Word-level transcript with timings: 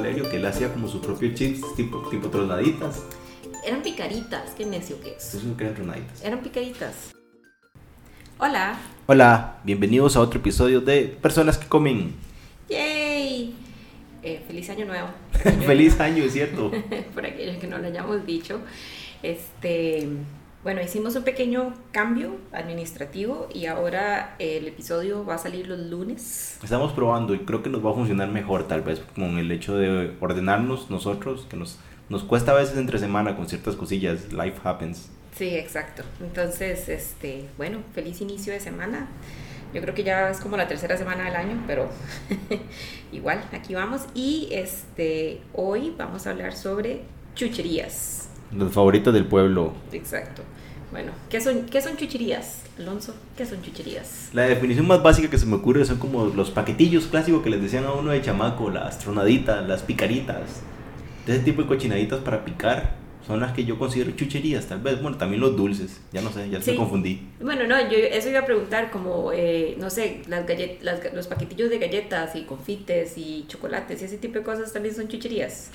Valerio 0.00 0.30
que 0.30 0.36
él 0.36 0.46
hacía 0.46 0.72
como 0.72 0.88
su 0.88 0.98
propio 0.98 1.34
chips 1.34 1.74
tipo, 1.76 1.98
tipo 2.08 2.30
tronaditas. 2.30 3.04
Eran 3.66 3.82
picaritas, 3.82 4.52
qué 4.56 4.64
necio 4.64 4.98
que 4.98 5.10
es. 5.10 5.34
Eso 5.34 5.50
es 5.50 5.56
que 5.58 5.64
eran 5.64 5.76
tronaditas. 5.76 6.24
Eran 6.24 6.40
picaritas. 6.40 7.12
Hola. 8.38 8.78
Hola, 9.06 9.60
bienvenidos 9.62 10.16
a 10.16 10.20
otro 10.20 10.40
episodio 10.40 10.80
de 10.80 11.02
Personas 11.20 11.58
que 11.58 11.66
Comen. 11.66 12.14
¡Yay! 12.70 13.54
Eh, 14.22 14.42
feliz 14.46 14.70
año 14.70 14.86
nuevo. 14.86 15.08
Feliz 15.66 16.00
año, 16.00 16.24
es 16.24 16.32
cierto. 16.32 16.70
Por 17.14 17.26
aquellos 17.26 17.58
que 17.58 17.66
no 17.66 17.76
lo 17.76 17.86
hayamos 17.86 18.24
dicho. 18.24 18.58
Este, 19.22 20.08
bueno, 20.62 20.82
hicimos 20.82 21.16
un 21.16 21.24
pequeño 21.24 21.74
cambio 21.90 22.36
administrativo 22.52 23.48
y 23.52 23.64
ahora 23.64 24.34
el 24.38 24.68
episodio 24.68 25.24
va 25.24 25.36
a 25.36 25.38
salir 25.38 25.66
los 25.66 25.78
lunes. 25.78 26.58
Estamos 26.62 26.92
probando 26.92 27.34
y 27.34 27.40
creo 27.40 27.62
que 27.62 27.70
nos 27.70 27.84
va 27.84 27.92
a 27.92 27.94
funcionar 27.94 28.28
mejor 28.28 28.68
tal 28.68 28.82
vez 28.82 29.00
con 29.14 29.38
el 29.38 29.50
hecho 29.52 29.76
de 29.76 30.14
ordenarnos 30.20 30.90
nosotros, 30.90 31.46
que 31.48 31.56
nos, 31.56 31.78
nos 32.10 32.24
cuesta 32.24 32.52
a 32.52 32.56
veces 32.56 32.76
entre 32.76 32.98
semana 32.98 33.36
con 33.36 33.48
ciertas 33.48 33.74
cosillas, 33.74 34.32
life 34.32 34.60
happens. 34.62 35.08
Sí, 35.34 35.56
exacto. 35.56 36.02
Entonces, 36.20 36.90
este, 36.90 37.48
bueno, 37.56 37.78
feliz 37.94 38.20
inicio 38.20 38.52
de 38.52 38.60
semana. 38.60 39.08
Yo 39.72 39.80
creo 39.80 39.94
que 39.94 40.02
ya 40.02 40.28
es 40.28 40.40
como 40.40 40.56
la 40.56 40.68
tercera 40.68 40.98
semana 40.98 41.24
del 41.24 41.36
año, 41.36 41.62
pero 41.66 41.88
igual, 43.12 43.42
aquí 43.52 43.74
vamos. 43.74 44.02
Y 44.14 44.48
este, 44.52 45.40
hoy 45.54 45.94
vamos 45.96 46.26
a 46.26 46.30
hablar 46.30 46.54
sobre 46.54 47.02
chucherías. 47.34 48.29
Los 48.56 48.72
favoritos 48.72 49.12
del 49.14 49.26
pueblo. 49.26 49.72
Exacto. 49.92 50.42
Bueno, 50.90 51.12
¿qué 51.28 51.40
son, 51.40 51.66
¿qué 51.66 51.80
son 51.80 51.96
chucherías, 51.96 52.62
Alonso? 52.76 53.14
¿Qué 53.36 53.46
son 53.46 53.62
chucherías? 53.62 54.30
La 54.32 54.42
definición 54.42 54.88
más 54.88 55.00
básica 55.02 55.30
que 55.30 55.38
se 55.38 55.46
me 55.46 55.54
ocurre 55.56 55.84
son 55.84 55.98
como 55.98 56.26
los 56.26 56.50
paquetillos 56.50 57.06
clásicos 57.06 57.42
que 57.44 57.50
les 57.50 57.62
decían 57.62 57.84
a 57.84 57.92
uno 57.92 58.10
de 58.10 58.20
chamaco, 58.20 58.70
las 58.70 58.98
tronaditas, 58.98 59.66
las 59.68 59.82
picaritas. 59.82 60.62
De 61.26 61.34
ese 61.36 61.44
tipo 61.44 61.62
de 61.62 61.68
cochinaditas 61.68 62.18
para 62.20 62.44
picar 62.44 62.98
son 63.24 63.38
las 63.38 63.52
que 63.52 63.64
yo 63.64 63.78
considero 63.78 64.10
chucherías, 64.12 64.66
tal 64.66 64.80
vez. 64.80 65.00
Bueno, 65.00 65.16
también 65.16 65.40
los 65.40 65.56
dulces, 65.56 66.00
ya 66.12 66.22
no 66.22 66.32
sé, 66.32 66.50
ya 66.50 66.58
Sí. 66.60 66.72
se 66.72 66.76
confundí. 66.76 67.28
Bueno, 67.40 67.68
no, 67.68 67.80
yo 67.88 67.96
eso 67.96 68.28
iba 68.28 68.40
a 68.40 68.46
preguntar 68.46 68.90
como, 68.90 69.30
eh, 69.32 69.76
no 69.78 69.90
sé, 69.90 70.22
las 70.26 70.44
gallet 70.44 70.78
las, 70.82 71.00
los 71.14 71.28
paquetillos 71.28 71.70
de 71.70 71.78
galletas 71.78 72.34
y 72.34 72.42
confites 72.42 73.16
y 73.16 73.44
chocolates 73.46 74.02
y 74.02 74.06
ese 74.06 74.18
tipo 74.18 74.38
de 74.38 74.42
cosas 74.44 74.72
también 74.72 74.92
son 74.96 75.06
chucherías. 75.06 75.70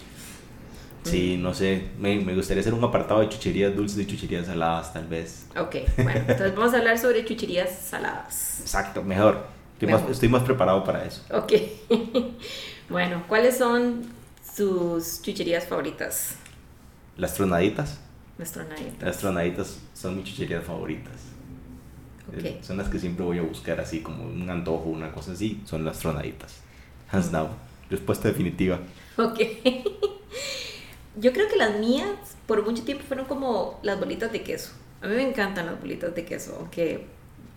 Sí, 1.12 1.38
no 1.38 1.54
sé, 1.54 1.90
me, 2.00 2.20
me 2.20 2.34
gustaría 2.36 2.62
hacer 2.62 2.74
un 2.74 2.84
apartado 2.84 3.20
de 3.22 3.30
chucherías 3.30 3.76
dulces 3.76 4.00
y 4.00 4.08
chucherías 4.08 4.48
saladas, 4.48 4.92
tal 4.94 5.08
vez. 5.08 5.48
Ok, 5.58 5.76
bueno, 5.98 6.20
entonces 6.28 6.56
vamos 6.56 6.74
a 6.74 6.78
hablar 6.78 6.98
sobre 6.98 7.24
chucherías 7.26 7.70
saladas. 7.78 8.60
Exacto, 8.62 9.04
mejor. 9.04 9.46
Estoy, 9.74 9.90
Más, 9.90 10.00
Mejor. 10.02 10.12
estoy 10.14 10.30
más 10.30 10.44
preparado 10.44 10.84
para 10.84 11.04
eso. 11.06 11.22
Ok. 11.32 11.54
bueno, 12.90 13.24
¿cuáles 13.28 13.58
son 13.58 14.04
sus 14.56 15.22
chucherías 15.22 15.66
favoritas? 15.66 16.36
Las 17.18 17.34
tronaditas. 17.36 18.00
Las 18.38 18.52
tronaditas. 18.52 19.02
Las 19.02 19.18
tronaditas 19.18 19.80
son 19.94 20.16
mis 20.18 20.26
chucherías 20.26 20.64
favoritas. 20.64 21.14
Eh, 22.34 22.56
Ok. 22.58 22.64
Son 22.66 22.78
las 22.78 22.90
que 22.90 23.00
siempre 23.00 23.24
voy 23.24 23.38
a 23.38 23.44
buscar 23.44 23.80
así 23.80 24.00
como 24.02 24.24
un 24.24 24.50
antojo, 24.50 24.86
una 24.90 25.12
cosa 25.12 25.34
así. 25.34 25.62
Son 25.66 25.86
las 25.86 26.00
tronaditas. 26.00 26.62
Hands 27.12 27.32
down. 27.32 27.50
Respuesta 27.90 28.30
definitiva. 28.30 28.80
Ok. 29.18 29.40
Yo 31.18 31.34
creo 31.34 31.48
que 31.48 31.56
las 31.56 31.80
mías 31.80 32.10
por 32.46 32.64
mucho 32.66 32.84
tiempo 32.84 33.04
fueron 33.08 33.26
como 33.26 33.80
las 33.84 34.00
bolitas 34.00 34.32
de 34.32 34.44
queso. 34.44 34.72
A 35.02 35.08
mí 35.08 35.16
me 35.16 35.28
encantan 35.28 35.66
las 35.66 35.80
bolitas 35.80 36.14
de 36.16 36.26
queso, 36.26 36.56
aunque 36.60 37.06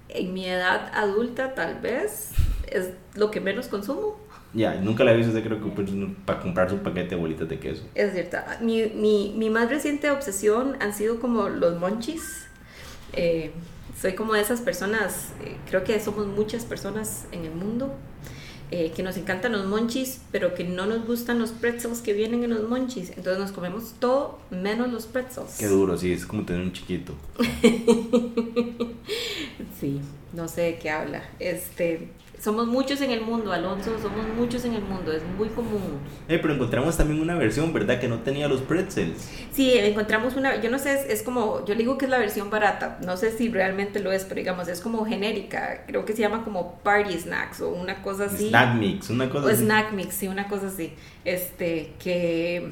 en 0.09 0.33
mi 0.33 0.47
edad 0.47 0.91
adulta 0.95 1.55
tal 1.55 1.81
vez 1.81 2.31
es 2.71 2.91
lo 3.15 3.31
que 3.31 3.41
menos 3.41 3.69
consumo. 3.69 4.17
Ya, 4.55 4.75
nunca 4.77 5.05
la 5.05 5.13
he 5.13 5.17
visto, 5.17 5.33
creo 5.43 5.61
que 5.61 6.15
para 6.25 6.41
comprar 6.41 6.71
su 6.71 6.79
paquete 6.79 7.11
de 7.11 7.17
bolitas 7.17 7.49
de 7.49 7.59
queso. 7.59 7.85
Es 7.95 8.13
cierto. 8.13 8.39
Mi, 8.61 8.87
mi, 8.87 9.35
mi 9.37 9.51
más 9.51 9.69
reciente 9.69 10.11
obsesión 10.11 10.77
han 10.81 10.95
sido 10.95 11.21
como 11.21 11.49
los 11.49 11.79
monchis. 11.79 12.47
Eh, 13.13 13.53
soy 14.01 14.15
como 14.15 14.35
de 14.35 14.41
esas 14.41 14.61
personas, 14.61 15.33
eh, 15.45 15.57
creo 15.69 15.83
que 15.83 15.99
somos 16.01 16.27
muchas 16.27 16.65
personas 16.65 17.27
en 17.33 17.45
el 17.45 17.51
mundo 17.53 17.95
eh, 18.71 18.93
que 18.95 19.03
nos 19.03 19.17
encantan 19.17 19.53
los 19.53 19.67
monchis, 19.67 20.21
pero 20.31 20.55
que 20.55 20.65
no 20.65 20.87
nos 20.87 21.07
gustan 21.07 21.39
los 21.39 21.51
pretzels 21.51 22.01
que 22.01 22.13
vienen 22.13 22.45
en 22.45 22.51
los 22.51 22.69
monchis. 22.69 23.11
Entonces 23.11 23.39
nos 23.39 23.53
comemos 23.53 23.95
todo 23.99 24.39
menos 24.51 24.93
los 24.93 25.07
pretzels. 25.07 25.57
Qué 25.59 25.67
duro, 25.67 25.97
sí, 25.97 26.13
es 26.13 26.27
como 26.27 26.45
tener 26.45 26.63
un 26.63 26.73
chiquito. 26.73 27.15
Sí, 29.79 30.01
no 30.33 30.49
sé 30.49 30.63
de 30.63 30.79
qué 30.79 30.91
habla. 30.91 31.23
Este, 31.39 32.09
somos 32.41 32.67
muchos 32.67 33.01
en 33.01 33.11
el 33.11 33.21
mundo, 33.21 33.53
Alonso, 33.53 33.99
somos 34.01 34.27
muchos 34.37 34.65
en 34.65 34.75
el 34.75 34.83
mundo, 34.83 35.13
es 35.13 35.23
muy 35.37 35.49
común. 35.49 36.01
Eh, 36.29 36.39
pero 36.41 36.55
encontramos 36.55 36.97
también 36.97 37.21
una 37.21 37.35
versión, 37.37 37.73
¿verdad? 37.73 38.01
Que 38.01 38.09
no 38.09 38.21
tenía 38.21 38.49
los 38.49 38.61
pretzels. 38.63 39.29
Sí, 39.53 39.73
encontramos 39.77 40.37
una, 40.37 40.61
yo 40.61 40.71
no 40.71 40.79
sé, 40.79 40.95
es, 40.95 41.05
es 41.07 41.23
como, 41.23 41.65
yo 41.65 41.75
le 41.75 41.81
digo 41.81 41.99
que 41.99 42.05
es 42.07 42.11
la 42.11 42.19
versión 42.19 42.51
barata, 42.51 42.99
no 43.05 43.17
sé 43.17 43.31
si 43.37 43.49
realmente 43.49 44.01
lo 44.01 44.13
es, 44.13 44.25
pero 44.25 44.37
digamos, 44.37 44.69
es 44.69 44.81
como 44.81 45.05
genérica, 45.05 45.85
creo 45.87 46.05
que 46.05 46.13
se 46.13 46.23
llama 46.23 46.45
como 46.45 46.75
party 46.81 47.19
snacks 47.19 47.61
o 47.61 47.71
una 47.71 48.03
cosa 48.03 48.25
así. 48.27 48.49
Snack 48.51 48.75
mix, 48.77 49.11
una 49.11 49.29
cosa 49.31 49.47
O 49.47 49.49
así. 49.51 49.63
snack 49.65 49.93
mix, 49.93 50.15
sí, 50.15 50.29
una 50.29 50.49
cosa 50.49 50.69
así. 50.69 50.93
Este, 51.25 51.93
que, 52.03 52.71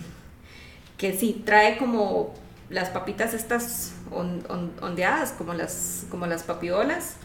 que 0.97 1.13
sí, 1.13 1.43
trae 1.45 1.77
como 1.77 2.35
las 2.71 2.91
papitas 2.91 3.35
estas 3.35 3.93
on- 4.11 4.43
on- 4.49 4.73
ondeadas, 4.81 5.33
como 5.33 5.55
las, 5.55 6.07
como 6.11 6.27
las 6.27 6.43
papiolas, 6.43 7.17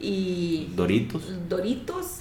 y 0.00 0.72
Doritos. 0.74 1.48
doritos 1.48 2.20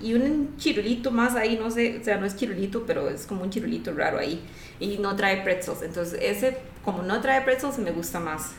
y 0.00 0.14
un 0.14 0.56
chirulito 0.58 1.10
más 1.10 1.34
ahí, 1.34 1.56
no 1.60 1.70
sé, 1.70 1.98
o 2.00 2.04
sea, 2.04 2.18
no 2.18 2.26
es 2.26 2.36
chirulito, 2.36 2.84
pero 2.86 3.08
es 3.08 3.26
como 3.26 3.42
un 3.42 3.50
chirulito 3.50 3.92
raro 3.94 4.18
ahí. 4.18 4.40
Y 4.78 4.98
no 4.98 5.16
trae 5.16 5.42
pretzels. 5.42 5.82
Entonces, 5.82 6.18
ese, 6.22 6.58
como 6.84 7.02
no 7.02 7.20
trae 7.22 7.40
pretzels, 7.40 7.78
me 7.78 7.90
gusta 7.92 8.20
más. 8.20 8.52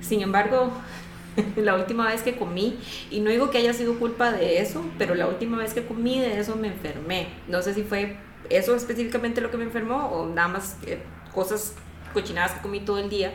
Sin 0.00 0.20
embargo, 0.22 0.70
la 1.56 1.74
última 1.74 2.06
vez 2.06 2.22
que 2.22 2.36
comí, 2.36 2.78
y 3.10 3.18
no 3.20 3.30
digo 3.30 3.50
que 3.50 3.58
haya 3.58 3.72
sido 3.72 3.98
culpa 3.98 4.30
de 4.32 4.60
eso, 4.60 4.84
pero 4.96 5.14
la 5.16 5.26
última 5.26 5.58
vez 5.58 5.74
que 5.74 5.84
comí 5.84 6.20
de 6.20 6.38
eso 6.38 6.54
me 6.56 6.68
enfermé. 6.68 7.28
No 7.48 7.62
sé 7.62 7.74
si 7.74 7.82
fue 7.82 8.16
eso 8.48 8.76
específicamente 8.76 9.40
lo 9.40 9.50
que 9.50 9.56
me 9.56 9.64
enfermó 9.64 10.06
o 10.06 10.26
nada 10.28 10.46
más 10.48 10.76
eh, 10.86 11.00
cosas 11.34 11.72
cochinadas 12.14 12.52
que 12.52 12.60
comí 12.60 12.80
todo 12.80 12.98
el 12.98 13.10
día. 13.10 13.32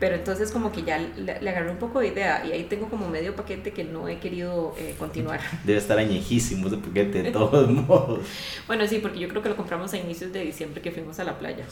Pero 0.00 0.14
entonces 0.14 0.52
como 0.52 0.70
que 0.70 0.84
ya 0.84 0.98
le, 0.98 1.40
le 1.40 1.50
agarré 1.50 1.70
un 1.70 1.78
poco 1.78 2.00
de 2.00 2.08
idea 2.08 2.44
y 2.46 2.52
ahí 2.52 2.64
tengo 2.64 2.88
como 2.88 3.08
medio 3.08 3.34
paquete 3.34 3.72
que 3.72 3.82
no 3.84 4.08
he 4.08 4.18
querido 4.18 4.74
eh, 4.78 4.94
continuar. 4.98 5.40
Debe 5.64 5.78
estar 5.78 5.98
añejísimo 5.98 6.68
ese 6.68 6.76
paquete 6.76 7.22
de 7.22 7.30
todos 7.32 7.68
modos. 7.88 8.20
Bueno, 8.66 8.86
sí, 8.86 8.98
porque 9.00 9.18
yo 9.18 9.28
creo 9.28 9.42
que 9.42 9.48
lo 9.48 9.56
compramos 9.56 9.92
a 9.94 9.98
inicios 9.98 10.32
de 10.32 10.40
diciembre 10.44 10.80
que 10.80 10.92
fuimos 10.92 11.18
a 11.18 11.24
la 11.24 11.38
playa. 11.38 11.64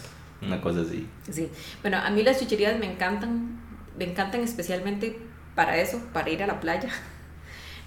Una 0.43 0.61
cosa 0.61 0.81
así. 0.81 1.07
Sí. 1.31 1.49
Bueno, 1.83 1.99
a 1.99 2.11
mí 2.11 2.23
las 2.23 2.41
chucherías 2.41 2.79
me 2.79 2.91
encantan, 2.91 3.61
me 3.97 4.05
encantan 4.05 4.43
especialmente 4.43 5.19
para 5.55 5.79
eso, 5.79 6.03
para 6.13 6.29
ir 6.31 6.43
a 6.43 6.47
la 6.47 6.61
playa. 6.61 6.91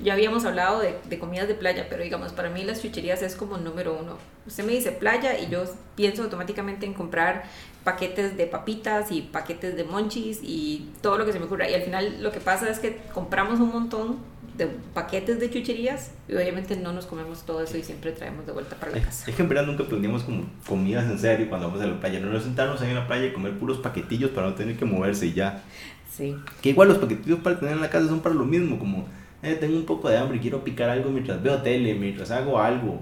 Ya 0.02 0.14
habíamos 0.14 0.46
hablado 0.46 0.80
de, 0.80 0.96
de 1.10 1.20
comidas 1.20 1.50
de 1.50 1.56
playa, 1.56 1.88
pero 1.90 2.02
digamos, 2.02 2.32
para 2.32 2.50
mí 2.50 2.64
las 2.64 2.82
chucherías 2.82 3.22
es 3.22 3.36
como 3.36 3.58
número 3.58 4.00
uno. 4.00 4.18
Usted 4.48 4.64
me 4.64 4.72
dice 4.72 4.94
playa 4.94 5.38
y 5.38 5.50
yo 5.50 5.66
pienso 5.98 6.24
automáticamente 6.24 6.86
en 6.86 6.94
comprar 6.94 7.44
paquetes 7.84 8.38
de 8.38 8.45
papitas 8.45 9.12
y 9.12 9.22
paquetes 9.22 9.75
de 9.75 9.84
monchis 9.84 10.40
y 10.44 10.90
todo 11.01 11.17
lo 11.17 11.25
que 11.25 11.34
se 11.34 11.40
me 11.40 11.45
ocurra. 11.45 11.69
Y 11.69 11.73
al 11.73 11.81
final 11.81 12.22
lo 12.22 12.31
que 12.31 12.40
pasa 12.40 12.69
es 12.69 12.79
que 12.79 13.01
compramos 13.13 13.59
un 13.59 13.72
montón 13.72 14.17
de 14.57 14.67
paquetes 14.94 15.40
de 15.40 15.50
chucherías 15.50 16.12
y 16.28 16.35
obviamente 16.35 16.75
no 16.75 16.91
nos 16.91 17.06
comemos 17.06 17.45
todo 17.45 17.63
eso 17.63 17.78
y 17.78 17.84
siempre 17.84 18.12
traemos 18.12 18.45
de 18.45 18.51
vuelta 18.51 18.75
para 18.75 18.91
la 18.91 19.01
casa. 19.01 19.29
Es 19.29 19.35
que 19.35 19.41
en 19.41 19.47
verdad 19.47 19.66
nunca 19.66 19.84
aprendimos 19.84 20.23
como 20.23 20.44
comidas 20.67 21.09
en 21.09 21.17
serio 21.17 21.47
cuando 21.47 21.67
vamos 21.67 21.81
a 21.81 21.88
la 21.88 22.00
playa. 22.00 22.19
No 22.19 22.29
nos 22.29 22.44
sentarnos 22.44 22.81
ahí 22.81 22.90
en 22.90 22.95
la 22.95 23.07
playa 23.07 23.28
y 23.28 23.34
comer 23.34 23.57
puros 23.57 23.78
paquetillos 23.78 24.31
para 24.31 24.47
no 24.47 24.56
tener 24.56 24.78
que 24.78 24.85
moverse 24.85 25.28
y 25.28 25.34
ya. 25.34 25.63
Sí. 26.11 26.35
Que 26.61 26.69
igual 26.69 26.90
los 26.90 26.97
paquetillos 26.97 27.40
para 27.40 27.57
tener 27.57 27.75
en 27.75 27.81
la 27.81 27.90
casa 27.90 28.09
son 28.09 28.19
para 28.19 28.35
lo 28.35 28.44
mismo, 28.44 28.78
como 28.78 29.07
eh, 29.41 29.56
tengo 29.56 29.78
un 29.78 29.85
poco 29.85 30.09
de 30.09 30.17
hambre 30.17 30.38
y 30.38 30.41
quiero 30.41 30.63
picar 30.63 30.90
algo 30.90 31.09
mientras 31.09 31.41
veo 31.41 31.61
tele, 31.61 31.94
mientras 31.96 32.29
hago 32.29 32.59
algo. 32.59 33.00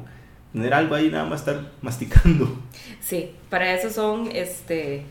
Tener 0.54 0.74
algo 0.74 0.96
ahí 0.96 1.10
nada 1.10 1.26
más 1.26 1.42
estar 1.42 1.72
masticando. 1.82 2.48
Sí, 3.02 3.32
para 3.50 3.74
eso 3.74 3.90
son 3.90 4.30
este, 4.34 5.04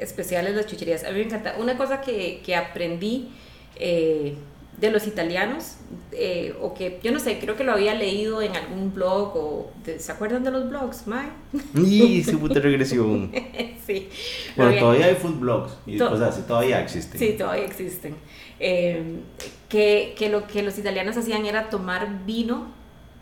especiales 0.00 0.54
las 0.54 0.66
chucherías. 0.66 1.04
A 1.04 1.10
mí 1.10 1.18
me 1.18 1.24
encanta. 1.24 1.56
Una 1.58 1.76
cosa 1.76 2.00
que, 2.00 2.40
que 2.44 2.56
aprendí 2.56 3.28
eh, 3.76 4.34
de 4.78 4.90
los 4.90 5.06
italianos, 5.06 5.76
eh, 6.12 6.54
o 6.60 6.74
que 6.74 6.98
yo 7.02 7.12
no 7.12 7.20
sé, 7.20 7.38
creo 7.38 7.54
que 7.56 7.64
lo 7.64 7.72
había 7.72 7.94
leído 7.94 8.40
en 8.42 8.56
algún 8.56 8.92
blog, 8.94 9.36
o 9.36 9.72
de- 9.84 9.98
¿se 10.00 10.10
acuerdan 10.12 10.42
de 10.42 10.50
los 10.50 10.68
blogs, 10.68 11.06
Mae? 11.06 11.28
Y 11.74 12.24
su 12.24 12.38
puta 12.40 12.60
regresión. 12.60 13.30
sí. 13.86 14.08
Bueno, 14.56 14.70
había- 14.70 14.80
todavía 14.80 15.06
hay 15.06 15.14
food 15.16 15.38
blogs 15.38 15.76
y 15.86 15.98
To- 15.98 16.08
cosas 16.10 16.34
así, 16.34 16.42
todavía 16.46 16.80
existen. 16.80 17.18
Sí, 17.20 17.32
todavía 17.38 17.64
existen. 17.66 18.16
Eh, 18.58 19.20
que, 19.68 20.14
que 20.16 20.28
lo 20.28 20.46
que 20.46 20.62
los 20.62 20.78
italianos 20.78 21.16
hacían 21.16 21.44
era 21.46 21.68
tomar 21.68 22.24
vino 22.24 22.72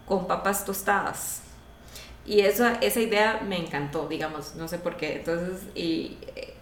con 0.06 0.26
papas 0.26 0.64
tostadas. 0.64 1.42
Y 2.24 2.40
esa, 2.40 2.74
esa 2.76 3.00
idea 3.00 3.40
me 3.46 3.56
encantó, 3.56 4.06
digamos, 4.08 4.54
no 4.54 4.68
sé 4.68 4.78
por 4.78 4.96
qué. 4.96 5.16
Entonces, 5.16 5.62
y, 5.74 6.18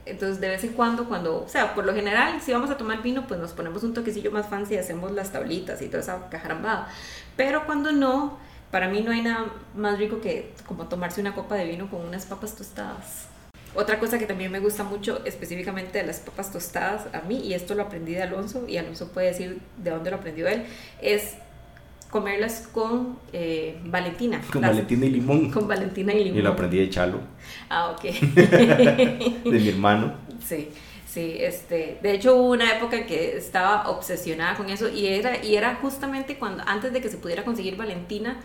entonces 0.07 0.41
de 0.41 0.49
vez 0.49 0.65
en 0.65 0.73
cuando, 0.73 1.09
cuando, 1.09 1.45
o 1.45 1.49
sea, 1.49 1.75
por 1.75 1.85
lo 1.85 1.95
general, 1.95 2.41
si 2.41 2.53
vamos 2.53 2.71
a 2.71 2.77
tomar 2.77 3.03
vino, 3.03 3.27
pues 3.27 3.39
nos 3.39 3.53
ponemos 3.53 3.83
un 3.83 3.95
toquecillo 3.95 4.31
más 4.31 4.49
fancy 4.49 4.75
y 4.75 4.79
hacemos 4.79 5.13
las 5.13 5.33
tablitas 5.33 5.83
y 5.83 5.87
toda 5.87 6.01
esa 6.01 6.29
cajarambada. 6.31 6.89
Pero 7.37 7.67
cuando 7.67 7.93
no, 7.93 8.39
para 8.71 8.89
mí 8.89 9.03
no 9.03 9.13
hay 9.13 9.23
nada 9.23 9.47
más 9.75 9.99
rico 9.99 10.21
que 10.21 10.53
como 10.67 10.89
tomarse 10.89 11.21
una 11.21 11.35
copa 11.35 11.57
de 11.57 11.65
vino 11.67 11.91
con 11.91 12.01
unas 12.01 12.27
papas 12.27 12.57
tostadas. 12.57 13.27
Otra 13.75 14.01
cosa 14.01 14.19
que 14.19 14.27
también 14.27 14.51
me 14.51 14.59
gusta 14.59 14.83
mucho 14.83 15.25
específicamente 15.25 15.99
de 15.99 16.07
las 16.07 16.19
papas 16.19 16.53
tostadas 16.53 17.15
a 17.15 17.21
mí, 17.21 17.39
y 17.39 17.55
esto 17.55 17.75
lo 17.75 17.83
aprendí 17.83 18.15
de 18.15 18.23
Alonso, 18.23 18.67
y 18.67 18.79
Alonso 18.79 19.13
puede 19.13 19.29
decir 19.29 19.61
de 19.77 19.91
dónde 19.91 20.11
lo 20.11 20.17
aprendió 20.17 20.49
él, 20.49 20.67
es 21.01 21.35
comerlas 22.11 22.69
con 22.73 23.19
eh, 23.33 23.79
Valentina. 23.85 24.41
Con 24.53 24.63
Las- 24.63 24.71
Valentina 24.73 25.07
y 25.07 25.11
limón. 25.11 25.51
Con 25.51 25.69
Valentina 25.69 26.13
y 26.13 26.25
limón. 26.25 26.39
Y 26.39 26.43
lo 26.43 26.51
aprendí 26.51 26.79
de 26.79 26.91
Chalo, 26.91 27.19
Ah, 27.69 27.91
ok. 27.91 28.03
de 28.65 29.41
mi 29.45 29.69
hermano. 29.69 30.15
Sí, 30.45 30.69
sí, 31.07 31.37
este, 31.39 31.99
de 32.03 32.13
hecho 32.15 32.37
hubo 32.37 32.51
una 32.51 32.77
época 32.77 33.07
que 33.07 33.37
estaba 33.37 33.89
obsesionada 33.91 34.57
con 34.57 34.69
eso 34.71 34.89
y 34.89 35.07
era, 35.07 35.45
y 35.45 35.55
era 35.57 35.77
justamente 35.77 36.37
cuando, 36.39 36.63
antes 36.67 36.93
de 36.93 37.01
que 37.01 37.09
se 37.09 37.17
pudiera 37.19 37.45
conseguir 37.45 37.77
Valentina 37.77 38.41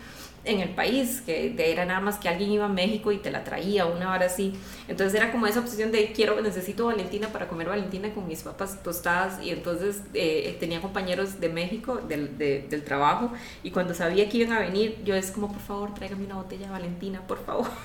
en 0.46 0.60
el 0.60 0.70
país, 0.70 1.20
que 1.26 1.54
era 1.58 1.84
nada 1.84 2.00
más 2.00 2.16
que 2.18 2.28
alguien 2.28 2.50
iba 2.50 2.64
a 2.66 2.68
México 2.68 3.12
y 3.12 3.18
te 3.18 3.30
la 3.30 3.44
traía, 3.44 3.84
una 3.86 4.12
hora 4.12 4.26
así. 4.26 4.52
Entonces 4.88 5.14
era 5.20 5.32
como 5.32 5.46
esa 5.46 5.60
obsesión 5.60 5.92
de 5.92 6.12
quiero, 6.12 6.40
necesito 6.40 6.86
Valentina 6.86 7.28
para 7.28 7.48
comer 7.48 7.68
Valentina 7.68 8.12
con 8.14 8.26
mis 8.26 8.42
papas 8.42 8.82
tostadas 8.82 9.42
y 9.42 9.50
entonces 9.50 10.02
eh, 10.14 10.56
tenía 10.60 10.80
compañeros 10.80 11.40
de 11.40 11.48
México, 11.48 11.96
del, 12.08 12.38
de- 12.38 12.66
del 12.70 12.82
trabajo, 12.84 13.32
y 13.62 13.70
cuando 13.72 13.92
sabía 13.94 14.28
que 14.28 14.38
iban 14.38 14.52
a 14.52 14.60
venir, 14.60 14.96
yo 15.04 15.14
es 15.14 15.30
como, 15.30 15.48
por 15.52 15.60
favor, 15.60 15.94
tráigame 15.94 16.24
una 16.24 16.36
botella 16.36 16.66
de 16.66 16.72
Valentina, 16.72 17.20
por 17.26 17.44
favor. 17.44 17.66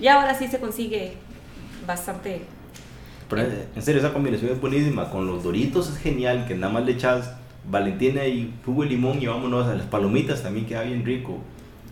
Y 0.00 0.06
ahora 0.08 0.34
sí 0.34 0.46
se 0.48 0.58
consigue 0.60 1.14
bastante 1.86 2.42
Pero 3.28 3.42
en 3.74 3.82
serio, 3.82 4.00
esa 4.00 4.12
combinación 4.12 4.52
es 4.52 4.60
buenísima. 4.60 5.10
Con 5.10 5.26
los 5.26 5.42
doritos 5.42 5.88
es 5.90 5.98
genial, 5.98 6.46
que 6.46 6.54
nada 6.54 6.72
más 6.72 6.84
le 6.84 6.92
echas 6.92 7.32
Valentina 7.70 8.24
y 8.26 8.54
jugo 8.64 8.82
de 8.82 8.90
limón 8.90 9.20
y 9.22 9.26
vámonos 9.26 9.66
a 9.66 9.74
las 9.74 9.86
palomitas, 9.86 10.42
también 10.42 10.66
queda 10.66 10.82
bien 10.82 11.04
rico. 11.04 11.38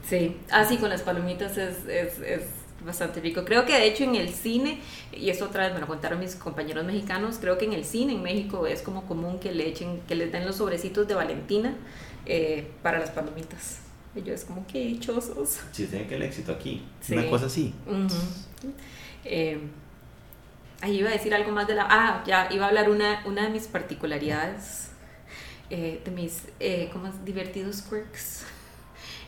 Sí, 0.08 0.37
así 0.50 0.76
con 0.78 0.88
las 0.88 1.02
palomitas 1.02 1.56
es, 1.58 1.84
es, 1.87 2.19
es 2.20 2.43
bastante 2.84 3.20
rico. 3.20 3.44
Creo 3.44 3.64
que 3.67 3.73
de 3.73 3.87
hecho 3.87 4.05
en 4.05 4.14
el 4.14 4.28
cine, 4.31 4.78
y 5.12 5.31
eso 5.31 5.46
otra 5.46 5.64
vez 5.64 5.75
me 5.75 5.81
lo 5.81 5.87
contaron 5.87 6.20
mis 6.20 6.37
compañeros 6.37 6.84
mexicanos, 6.84 7.38
creo 7.40 7.58
que 7.58 7.64
en 7.64 7.73
el 7.73 7.84
cine 7.84 8.12
en 8.14 8.23
México 8.23 8.67
es 8.67 8.82
como 8.82 9.02
común 9.06 9.38
que 9.40 9.52
le 9.52 9.67
echen, 9.69 10.00
que 10.06 10.14
les 10.14 10.31
den 10.31 10.46
los 10.46 10.56
sobrecitos 10.56 11.06
de 11.08 11.14
Valentina 11.14 11.75
eh, 12.25 12.69
para 12.82 12.99
las 12.99 13.11
palomitas. 13.11 13.81
Yo 14.25 14.32
es 14.32 14.44
como 14.46 14.67
que 14.67 14.78
dichosos. 14.78 15.58
Si 15.73 15.87
tiene 15.87 16.06
que 16.06 16.14
el 16.17 16.23
éxito 16.23 16.52
aquí, 16.52 16.82
Sí. 17.02 17.12
una 17.14 17.28
cosa 17.28 17.46
así. 17.46 17.75
Eh, 19.25 19.58
ahí 20.81 20.99
iba 20.99 21.11
a 21.11 21.12
decir 21.12 21.34
algo 21.34 21.50
más 21.52 21.67
de 21.67 21.75
la... 21.75 21.87
Ah, 21.90 22.23
ya, 22.26 22.49
iba 22.50 22.64
a 22.64 22.69
hablar 22.69 22.88
una, 22.90 23.23
una 23.26 23.43
de 23.44 23.50
mis 23.50 23.67
particularidades, 23.67 24.90
eh, 25.71 26.01
de 26.05 26.11
mis, 26.11 26.45
eh, 26.61 26.89
como 26.93 27.11
divertidos 27.25 27.83
quirks. 27.83 28.45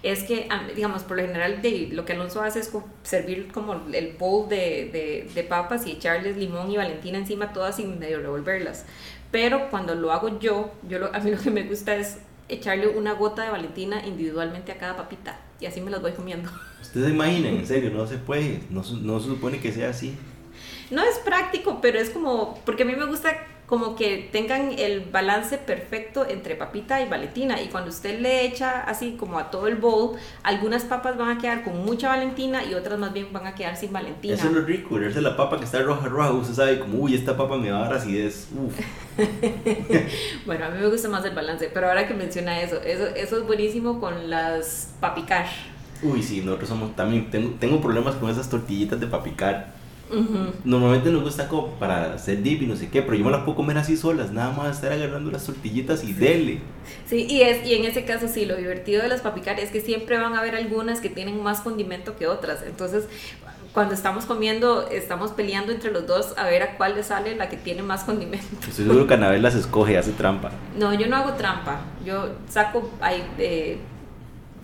Es 0.03 0.23
que, 0.23 0.49
digamos, 0.77 1.03
por 1.03 1.17
lo 1.17 1.25
general 1.27 1.61
de, 1.61 1.89
lo 1.91 2.05
que 2.05 2.13
Alonso 2.13 2.41
hace 2.43 2.61
es 2.61 2.71
servir 3.03 3.51
como 3.53 3.75
el 3.93 4.13
bowl 4.17 4.49
de, 4.49 4.89
de, 4.93 5.29
de 5.35 5.43
papas 5.43 5.87
y 5.87 5.93
echarles 5.93 6.37
limón 6.37 6.71
y 6.71 6.77
valentina 6.77 7.19
encima 7.19 7.53
todas 7.53 7.77
sin 7.77 7.99
medio 7.99 8.21
revolverlas. 8.21 8.85
Pero 9.33 9.69
cuando 9.71 9.95
lo 9.97 10.13
hago 10.13 10.39
yo, 10.39 10.73
yo 10.89 11.01
lo- 11.01 11.15
a 11.15 11.19
mí 11.19 11.33
lo 11.33 11.39
que 11.39 11.51
me 11.51 11.65
gusta 11.65 11.97
es 11.97 12.19
echarle 12.49 12.87
una 12.89 13.13
gota 13.13 13.43
de 13.43 13.51
valentina 13.51 14.07
individualmente 14.07 14.71
a 14.73 14.79
cada 14.79 14.97
papita 14.97 15.39
y 15.61 15.67
así 15.67 15.81
me 15.81 15.91
las 15.91 16.01
voy 16.01 16.13
comiendo. 16.13 16.49
Ustedes 16.81 17.11
imaginan, 17.11 17.57
en 17.57 17.67
serio, 17.67 17.91
no 17.91 18.07
se 18.07 18.17
puede, 18.19 18.61
no, 18.71 18.83
no 19.03 19.21
se 19.21 19.27
supone 19.27 19.59
que 19.61 19.73
sea 19.73 19.91
así. 19.91 20.15
No 20.91 21.03
es 21.03 21.19
práctico, 21.19 21.81
pero 21.83 21.99
es 21.99 22.09
como, 22.11 22.59
porque 22.65 22.85
a 22.85 22.87
mí 22.87 22.95
me 22.95 23.05
gusta 23.05 23.37
como 23.69 23.97
que 23.97 24.31
tengan 24.33 24.73
el 24.79 25.01
balance 25.01 25.59
perfecto 25.59 26.27
entre 26.27 26.57
papita 26.57 27.03
y 27.03 27.09
valentina. 27.09 27.61
Y 27.61 27.69
cuando 27.69 27.91
usted 27.91 28.19
le 28.19 28.47
echa 28.47 28.81
así 28.81 29.17
como 29.19 29.39
a 29.39 29.51
todo 29.51 29.67
el 29.67 29.77
bowl, 29.77 30.17
algunas 30.43 30.85
papas 30.85 31.19
van 31.19 31.37
a 31.37 31.39
quedar 31.39 31.63
con 31.63 31.85
mucha 31.85 32.09
valentina 32.09 32.65
y 32.65 32.73
otras 32.73 32.99
más 32.99 33.13
bien 33.13 33.31
van 33.31 33.47
a 33.47 33.55
quedar 33.55 33.77
sin 33.77 33.93
valentina. 33.93 34.35
Eso 34.35 34.47
es 34.47 34.53
lo 34.55 34.63
rico, 34.63 34.95
verse 34.95 35.21
la 35.21 35.37
papa 35.37 35.59
que 35.59 35.67
está 35.67 35.83
roja, 35.83 36.09
roja, 36.09 36.31
usted 36.33 36.55
sabe 36.55 36.81
como, 36.81 36.99
uy, 36.99 37.15
esta 37.15 37.37
papa 37.37 37.59
me 37.59 37.71
va 37.71 37.81
a 37.81 37.83
dar 37.83 37.95
acidez. 37.95 38.49
Uf. 38.57 38.75
Bueno, 40.47 40.65
a 40.65 40.71
mí 40.71 40.79
me 40.81 40.89
gusta 40.89 41.09
más 41.09 41.25
el 41.25 41.35
balance, 41.35 41.71
pero 41.75 41.89
ahora 41.89 42.09
que 42.09 42.15
menciona 42.15 42.63
eso, 42.63 42.81
eso, 42.83 43.07
eso 43.07 43.37
es 43.37 43.47
buenísimo 43.47 44.01
con 44.01 44.31
las 44.31 44.95
papicar. 45.01 45.47
Uy, 46.03 46.23
sí, 46.23 46.41
nosotros 46.41 46.71
somos 46.71 46.97
también, 46.97 47.31
tengo, 47.31 47.55
tengo 47.59 47.81
problemas 47.83 48.15
con 48.15 48.31
esas 48.31 48.49
tortillitas 48.49 48.99
de 48.99 49.09
papicar. 49.09 49.78
Ujú. 50.11 50.53
Normalmente 50.65 51.11
nos 51.11 51.23
gusta 51.23 51.49
como 51.49 51.69
para 51.75 52.15
hacer 52.15 52.43
dip 52.43 52.63
y 52.63 52.67
no 52.67 52.77
sé 52.77 52.89
qué, 52.89 53.03
pero 53.03 53.15
yo 53.17 53.25
me 53.25 53.31
las 53.31 53.43
puedo 53.43 53.57
comer 53.57 53.77
así 53.79 53.97
solas, 53.97 54.33
nada 54.33 54.53
más 54.53 54.77
estar 54.77 54.93
agarrando 54.93 55.31
las 55.31 55.45
tortillitas 55.45 56.03
y 56.05 56.13
dele. 56.13 56.61
Sí, 57.07 57.27
y, 57.29 57.43
es, 57.43 57.67
y 57.67 57.75
en 57.75 57.85
ese 57.85 58.05
caso 58.05 58.27
sí, 58.29 58.47
lo 58.47 58.57
divertido 58.57 59.03
de 59.03 59.09
las 59.09 59.21
papicar 59.21 59.61
es 59.61 59.71
que 59.71 59.81
siempre 59.81 60.17
van 60.19 60.35
a 60.35 60.39
haber 60.41 60.55
algunas 60.57 61.01
que 61.01 61.11
tienen 61.11 61.43
más 61.43 61.61
condimento 61.61 62.17
que 62.17 62.27
otras. 62.27 62.63
Entonces, 62.67 63.05
cuando 63.75 63.95
estamos 63.95 64.25
comiendo, 64.25 64.89
estamos 64.89 65.33
peleando 65.33 65.73
entre 65.73 65.91
los 65.93 66.07
dos 66.07 66.33
a 66.39 66.47
ver 66.47 66.63
a 66.63 66.77
cuál 66.79 66.95
le 66.97 67.03
sale 67.03 67.37
la 67.37 67.49
que 67.51 67.57
tiene 67.59 67.83
más 67.83 68.05
condimento. 68.05 68.47
Estoy 68.67 68.87
seguro 68.87 69.07
que 69.07 69.15
Anabel 69.15 69.43
las 69.43 69.55
escoge, 69.55 69.99
hace 69.99 70.13
trampa. 70.13 70.51
No, 70.79 70.95
yo 70.95 71.07
no 71.07 71.17
hago 71.17 71.35
trampa. 71.35 71.83
Yo 72.05 72.31
saco 72.49 72.91
ahí 73.01 73.23
eh, 73.39 73.79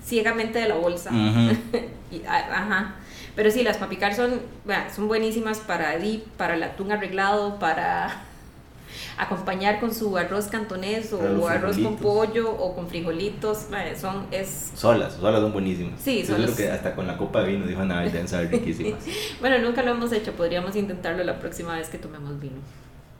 ciegamente 0.05 0.59
de 0.59 0.69
la 0.69 0.77
bolsa. 0.77 1.11
Ujú. 1.11 1.57
Y, 2.13 2.25
a- 2.27 2.63
ajá. 2.63 2.95
Pero 3.37 3.51
sí, 3.51 3.63
las 3.63 3.79
papicar 3.79 4.15
son, 4.15 4.41
bueno, 4.65 4.85
son 4.95 5.09
buenísimas 5.09 5.59
para 5.59 5.97
dip, 5.99 6.25
para 6.37 6.55
el 6.55 6.63
atún 6.63 6.93
arreglado, 6.93 7.59
para 7.59 8.23
acompañar 9.19 9.81
con 9.81 9.93
su 9.93 10.17
arroz 10.17 10.47
cantonés 10.47 11.13
o 11.13 11.49
arroz 11.49 11.79
con 11.79 11.97
pollo 11.97 12.51
o 12.53 12.75
con 12.77 12.89
frijolitos. 12.89 13.67
Bueno, 13.71 13.99
son, 13.99 14.27
es, 14.31 14.73
Solas, 14.75 15.15
solas 15.15 15.41
son 15.41 15.53
buenísimas. 15.53 16.01
Sí, 16.01 16.25
solas. 16.25 16.53
que 16.53 16.71
hasta 16.71 16.95
con 16.95 17.07
la 17.07 17.17
copa 17.17 17.43
de 17.43 17.49
vino, 17.53 17.67
dijo 17.67 17.81
Anabel, 17.81 18.13
deben 18.13 18.29
saber 18.29 18.51
riquísimas. 18.51 19.03
bueno, 19.41 19.59
nunca 19.59 19.83
lo 19.83 19.93
hemos 19.93 20.13
hecho, 20.13 20.33
podríamos 20.33 20.77
intentarlo 20.77 21.25
la 21.25 21.41
próxima 21.41 21.77
vez 21.77 21.89
que 21.89 21.99
tomemos 21.99 22.41
vino. 22.41 22.59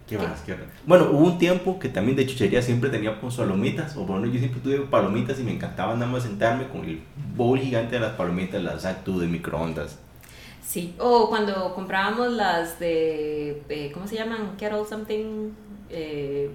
¿Qué 0.09 0.19
más? 0.19 0.41
¿Qué? 0.43 0.55
Bueno, 0.87 1.09
hubo 1.13 1.27
un 1.27 1.39
tiempo 1.39 1.79
que 1.79 1.89
también 1.89 2.17
de 2.17 2.27
chuchería 2.27 2.61
siempre 2.61 2.91
tenía 2.91 3.19
con 3.21 3.35
palomitas, 3.35 3.97
o 3.97 4.07
menos 4.07 4.33
yo 4.33 4.39
siempre 4.39 4.61
tuve 4.61 4.81
palomitas 4.81 5.41
y 5.41 5.43
me 5.43 5.53
encantaba 5.53 5.95
nada 5.95 6.07
más 6.07 6.25
sentarme 6.25 6.69
con 6.69 6.85
el 6.85 7.01
bowl 7.35 7.59
gigante 7.59 7.95
de 7.95 8.01
las 8.01 8.13
palomitas, 8.13 8.63
las 8.63 8.85
Actu 8.85 9.19
de 9.19 9.27
microondas. 9.27 9.99
Sí, 10.63 10.95
o 10.99 11.29
cuando 11.29 11.75
comprábamos 11.75 12.33
las 12.33 12.79
de, 12.79 13.63
eh, 13.69 13.91
¿cómo 13.93 14.07
se 14.07 14.17
llaman? 14.17 14.57
Kettle 14.59 14.85
something, 14.89 15.51
eh, 15.89 16.51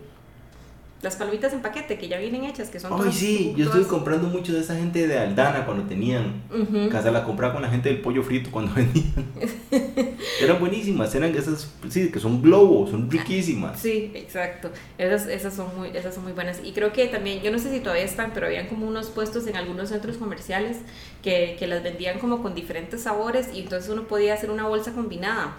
las 1.01 1.15
palomitas 1.15 1.53
en 1.53 1.61
paquete 1.61 1.97
que 1.97 2.09
ya 2.09 2.17
vienen 2.17 2.43
hechas, 2.43 2.69
que 2.69 2.79
son 2.79 2.93
Ay, 3.01 3.13
sí, 3.13 3.53
yo 3.55 3.65
estuve 3.65 3.87
comprando 3.87 4.27
mucho 4.27 4.53
de 4.53 4.59
esa 4.59 4.75
gente 4.75 5.07
de 5.07 5.17
Aldana 5.17 5.65
cuando 5.65 5.83
tenían. 5.83 6.41
Ujú. 6.51 6.89
Casa 6.89 7.09
la 7.09 7.23
compraba 7.23 7.53
con 7.53 7.61
la 7.61 7.69
gente 7.69 7.87
del 7.87 8.01
pollo 8.01 8.21
frito 8.21 8.51
cuando 8.51 8.73
vendían. 8.75 9.25
eran 10.41 10.59
buenísimas, 10.59 11.15
eran 11.15 11.33
esas, 11.35 11.71
sí, 11.89 12.11
que 12.11 12.19
son 12.19 12.41
globos, 12.41 12.91
son 12.91 13.09
riquísimas. 13.09 13.79
Sí, 13.79 14.11
exacto. 14.13 14.71
Esas, 14.97 15.27
esas, 15.27 15.53
son 15.53 15.77
muy, 15.77 15.89
esas 15.95 16.13
son 16.13 16.25
muy 16.25 16.33
buenas. 16.33 16.59
Y 16.63 16.73
creo 16.73 16.91
que 16.91 17.07
también, 17.07 17.41
yo 17.41 17.51
no 17.51 17.59
sé 17.59 17.71
si 17.71 17.79
todavía 17.79 18.03
están, 18.03 18.31
pero 18.33 18.47
habían 18.47 18.67
como 18.67 18.85
unos 18.85 19.07
puestos 19.07 19.47
en 19.47 19.55
algunos 19.55 19.89
centros 19.89 20.17
comerciales 20.17 20.79
que, 21.23 21.55
que 21.57 21.67
las 21.67 21.81
vendían 21.81 22.19
como 22.19 22.41
con 22.41 22.55
diferentes 22.55 23.03
sabores 23.03 23.49
y 23.53 23.61
entonces 23.61 23.89
uno 23.89 24.03
podía 24.03 24.33
hacer 24.33 24.51
una 24.51 24.67
bolsa 24.67 24.91
combinada. 24.91 25.55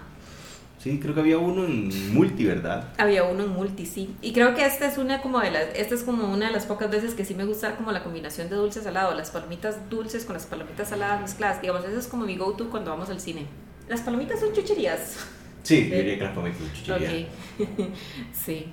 Sí, 0.81 0.99
creo 0.99 1.13
que 1.13 1.19
había 1.19 1.37
uno 1.37 1.63
en 1.65 2.13
multi, 2.13 2.43
¿verdad? 2.45 2.89
Había 2.97 3.23
uno 3.25 3.43
en 3.43 3.49
multi, 3.51 3.85
sí. 3.85 4.15
Y 4.21 4.33
creo 4.33 4.55
que 4.55 4.65
esta 4.65 4.87
es 4.87 4.97
una 4.97 5.21
como 5.21 5.39
de 5.39 5.51
las, 5.51 5.65
esta 5.75 5.93
es 5.93 6.01
como 6.03 6.31
una 6.33 6.47
de 6.47 6.51
las 6.53 6.65
pocas 6.65 6.89
veces 6.89 7.13
que 7.13 7.23
sí 7.23 7.35
me 7.35 7.45
gusta 7.45 7.75
como 7.75 7.91
la 7.91 8.03
combinación 8.03 8.49
de 8.49 8.55
dulce 8.55 8.81
salado, 8.81 9.13
las 9.13 9.29
palomitas 9.29 9.89
dulces 9.91 10.25
con 10.25 10.33
las 10.33 10.47
palomitas 10.47 10.89
saladas 10.89 11.21
mezcladas. 11.21 11.61
Digamos, 11.61 11.85
eso 11.85 11.99
es 11.99 12.07
como 12.07 12.25
mi 12.25 12.35
go-to 12.35 12.69
cuando 12.71 12.89
vamos 12.89 13.09
al 13.11 13.19
cine. 13.19 13.45
Las 13.89 14.01
palomitas 14.01 14.39
son 14.39 14.53
chucherías. 14.53 15.17
Sí, 15.61 15.87
yo 15.89 15.95
diría 15.97 16.17
que 16.17 16.23
las 16.23 16.33
palomitas 16.35 16.61
de 16.63 16.73
chuchería. 16.73 17.27
Ok, 17.59 17.87
sí. 18.33 18.65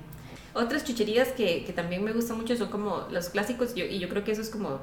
Otras 0.54 0.84
chucherías 0.84 1.28
que, 1.32 1.64
que 1.66 1.72
también 1.74 2.02
me 2.02 2.12
gustan 2.14 2.38
mucho 2.38 2.56
son 2.56 2.68
como 2.70 3.06
los 3.10 3.28
clásicos, 3.28 3.74
yo- 3.74 3.84
y 3.84 3.98
yo 3.98 4.08
creo 4.08 4.24
que 4.24 4.32
eso 4.32 4.40
es 4.40 4.48
como 4.48 4.80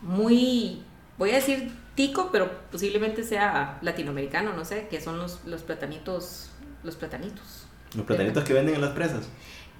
muy, 0.00 0.82
voy 1.18 1.30
a 1.30 1.34
decir 1.36 1.72
tico, 1.94 2.30
pero 2.32 2.50
posiblemente 2.70 3.22
sea 3.22 3.78
latinoamericano, 3.82 4.52
no 4.54 4.64
sé, 4.64 4.88
que 4.88 5.00
son 5.00 5.18
los, 5.18 5.44
los 5.44 5.62
platanitos, 5.62 6.50
los 6.82 6.96
platanitos. 6.96 7.66
Los 7.94 8.06
platanitos 8.06 8.44
que 8.44 8.54
venden 8.54 8.76
en 8.76 8.80
las 8.80 8.92
presas. 8.92 9.28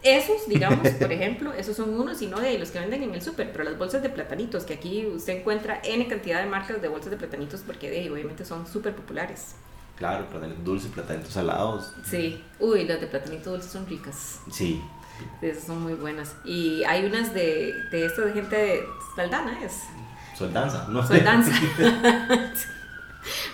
Esos, 0.03 0.49
digamos, 0.49 0.89
por 1.01 1.13
ejemplo, 1.13 1.53
esos 1.53 1.77
son 1.77 1.99
unos 1.99 2.21
y 2.23 2.27
no 2.27 2.41
de 2.41 2.59
los 2.59 2.71
que 2.71 2.81
venden 2.81 3.03
en 3.05 3.15
el 3.15 3.23
súper, 3.23 3.53
pero 3.53 3.65
las 3.65 3.79
bolsas 3.79 4.03
de 4.03 4.11
platanitos, 4.11 4.65
que 4.65 4.75
aquí 4.75 5.07
usted 5.07 5.39
encuentra 5.39 5.81
N 5.85 6.07
cantidad 6.09 6.43
de 6.43 6.49
marcas 6.49 6.83
de 6.83 6.89
bolsas 6.89 7.11
de 7.11 7.17
platanitos 7.17 7.61
porque 7.61 7.91
de, 7.91 8.01
ahí, 8.01 8.09
obviamente 8.09 8.45
son 8.45 8.67
súper 8.67 8.95
populares. 8.95 9.55
Claro, 9.97 10.29
platanitos 10.29 10.65
dulces, 10.65 10.91
platanitos 10.91 11.33
salados. 11.33 11.93
Sí, 12.05 12.43
uy, 12.59 12.85
las 12.85 13.01
de 13.01 13.07
platanito 13.07 13.53
dulce 13.53 13.69
son 13.69 13.87
ricas. 13.87 14.41
Sí. 14.51 14.83
Esas 15.41 15.65
son 15.65 15.83
muy 15.83 15.95
buenas. 15.95 16.35
Y 16.45 16.83
hay 16.85 17.05
unas 17.05 17.33
de, 17.33 17.73
de 17.91 18.07
esto 18.07 18.23
de 18.23 18.33
gente 18.33 18.57
de 18.57 18.83
Saldana, 19.15 19.63
es. 19.63 19.83
Soldanza, 20.37 20.87
no 20.89 21.07
sé. 21.07 21.17
Soldanza. 21.17 21.53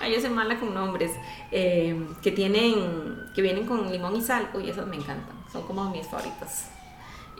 Ay, 0.00 0.14
yo 0.14 0.20
soy 0.20 0.30
mala 0.30 0.58
con 0.58 0.74
nombres. 0.74 1.10
eh, 1.50 2.06
que 2.22 2.32
tienen, 2.32 3.28
que 3.34 3.42
vienen 3.42 3.66
con 3.66 3.90
limón 3.90 4.16
y 4.16 4.22
sal. 4.22 4.48
Uy, 4.54 4.68
esas 4.70 4.86
me 4.86 4.96
encantan. 4.96 5.36
Son 5.52 5.62
como 5.66 5.88
mis 5.90 6.06
favoritas. 6.06 6.66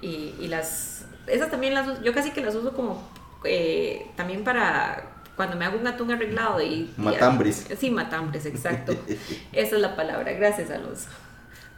Y, 0.01 0.35
y 0.39 0.49
las, 0.49 1.07
esas 1.27 1.51
también 1.51 1.75
las 1.75 1.89
uso, 1.89 2.03
yo 2.03 2.13
casi 2.15 2.31
que 2.31 2.41
las 2.41 2.55
uso 2.55 2.73
como 2.73 3.03
eh, 3.45 4.11
también 4.17 4.45
para 4.45 5.13
cuando 5.37 5.57
me 5.57 5.65
hago 5.65 5.79
un 5.79 5.87
atún 5.87 6.11
arreglado 6.11 6.61
y... 6.61 6.93
Matambres. 6.97 7.67
sí, 7.79 7.91
matambres, 7.91 8.45
exacto. 8.45 8.93
Esa 9.53 9.77
es 9.77 9.81
la 9.81 9.95
palabra. 9.95 10.33
Gracias 10.33 10.71
a 10.71 10.79
los... 10.79 11.07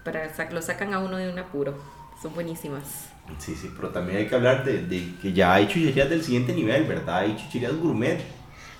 Para 0.02 0.30
lo 0.50 0.62
sacan 0.62 0.94
a 0.94 0.98
uno 0.98 1.18
de 1.18 1.30
un 1.30 1.38
apuro. 1.38 1.78
Son 2.22 2.34
buenísimas. 2.34 3.10
Sí, 3.38 3.54
sí, 3.54 3.70
pero 3.74 3.88
también 3.88 4.18
hay 4.18 4.26
que 4.26 4.34
hablar 4.34 4.64
de, 4.64 4.86
de 4.86 5.14
que 5.20 5.32
ya 5.32 5.54
hay 5.54 5.66
chucherías 5.66 6.10
del 6.10 6.22
siguiente 6.22 6.52
nivel, 6.52 6.84
¿verdad? 6.84 7.18
Hay 7.18 7.36
chucherías 7.36 7.74
gourmet. 7.76 8.20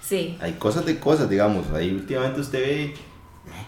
Sí. 0.02 0.36
Hay 0.40 0.52
cosas 0.54 0.84
de 0.86 0.98
cosas, 0.98 1.30
digamos. 1.30 1.70
Ahí 1.72 1.90
últimamente 1.90 2.40
usted 2.40 2.60
ve 2.60 2.94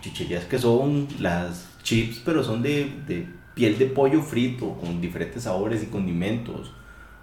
chucherías 0.00 0.44
que 0.44 0.58
son 0.58 1.08
las 1.18 1.68
chips, 1.82 2.20
pero 2.24 2.42
son 2.44 2.62
de, 2.62 2.92
de 3.06 3.26
piel 3.54 3.78
de 3.78 3.86
pollo 3.86 4.22
frito, 4.22 4.76
con 4.78 5.00
diferentes 5.00 5.44
sabores 5.44 5.82
y 5.82 5.86
condimentos. 5.86 6.72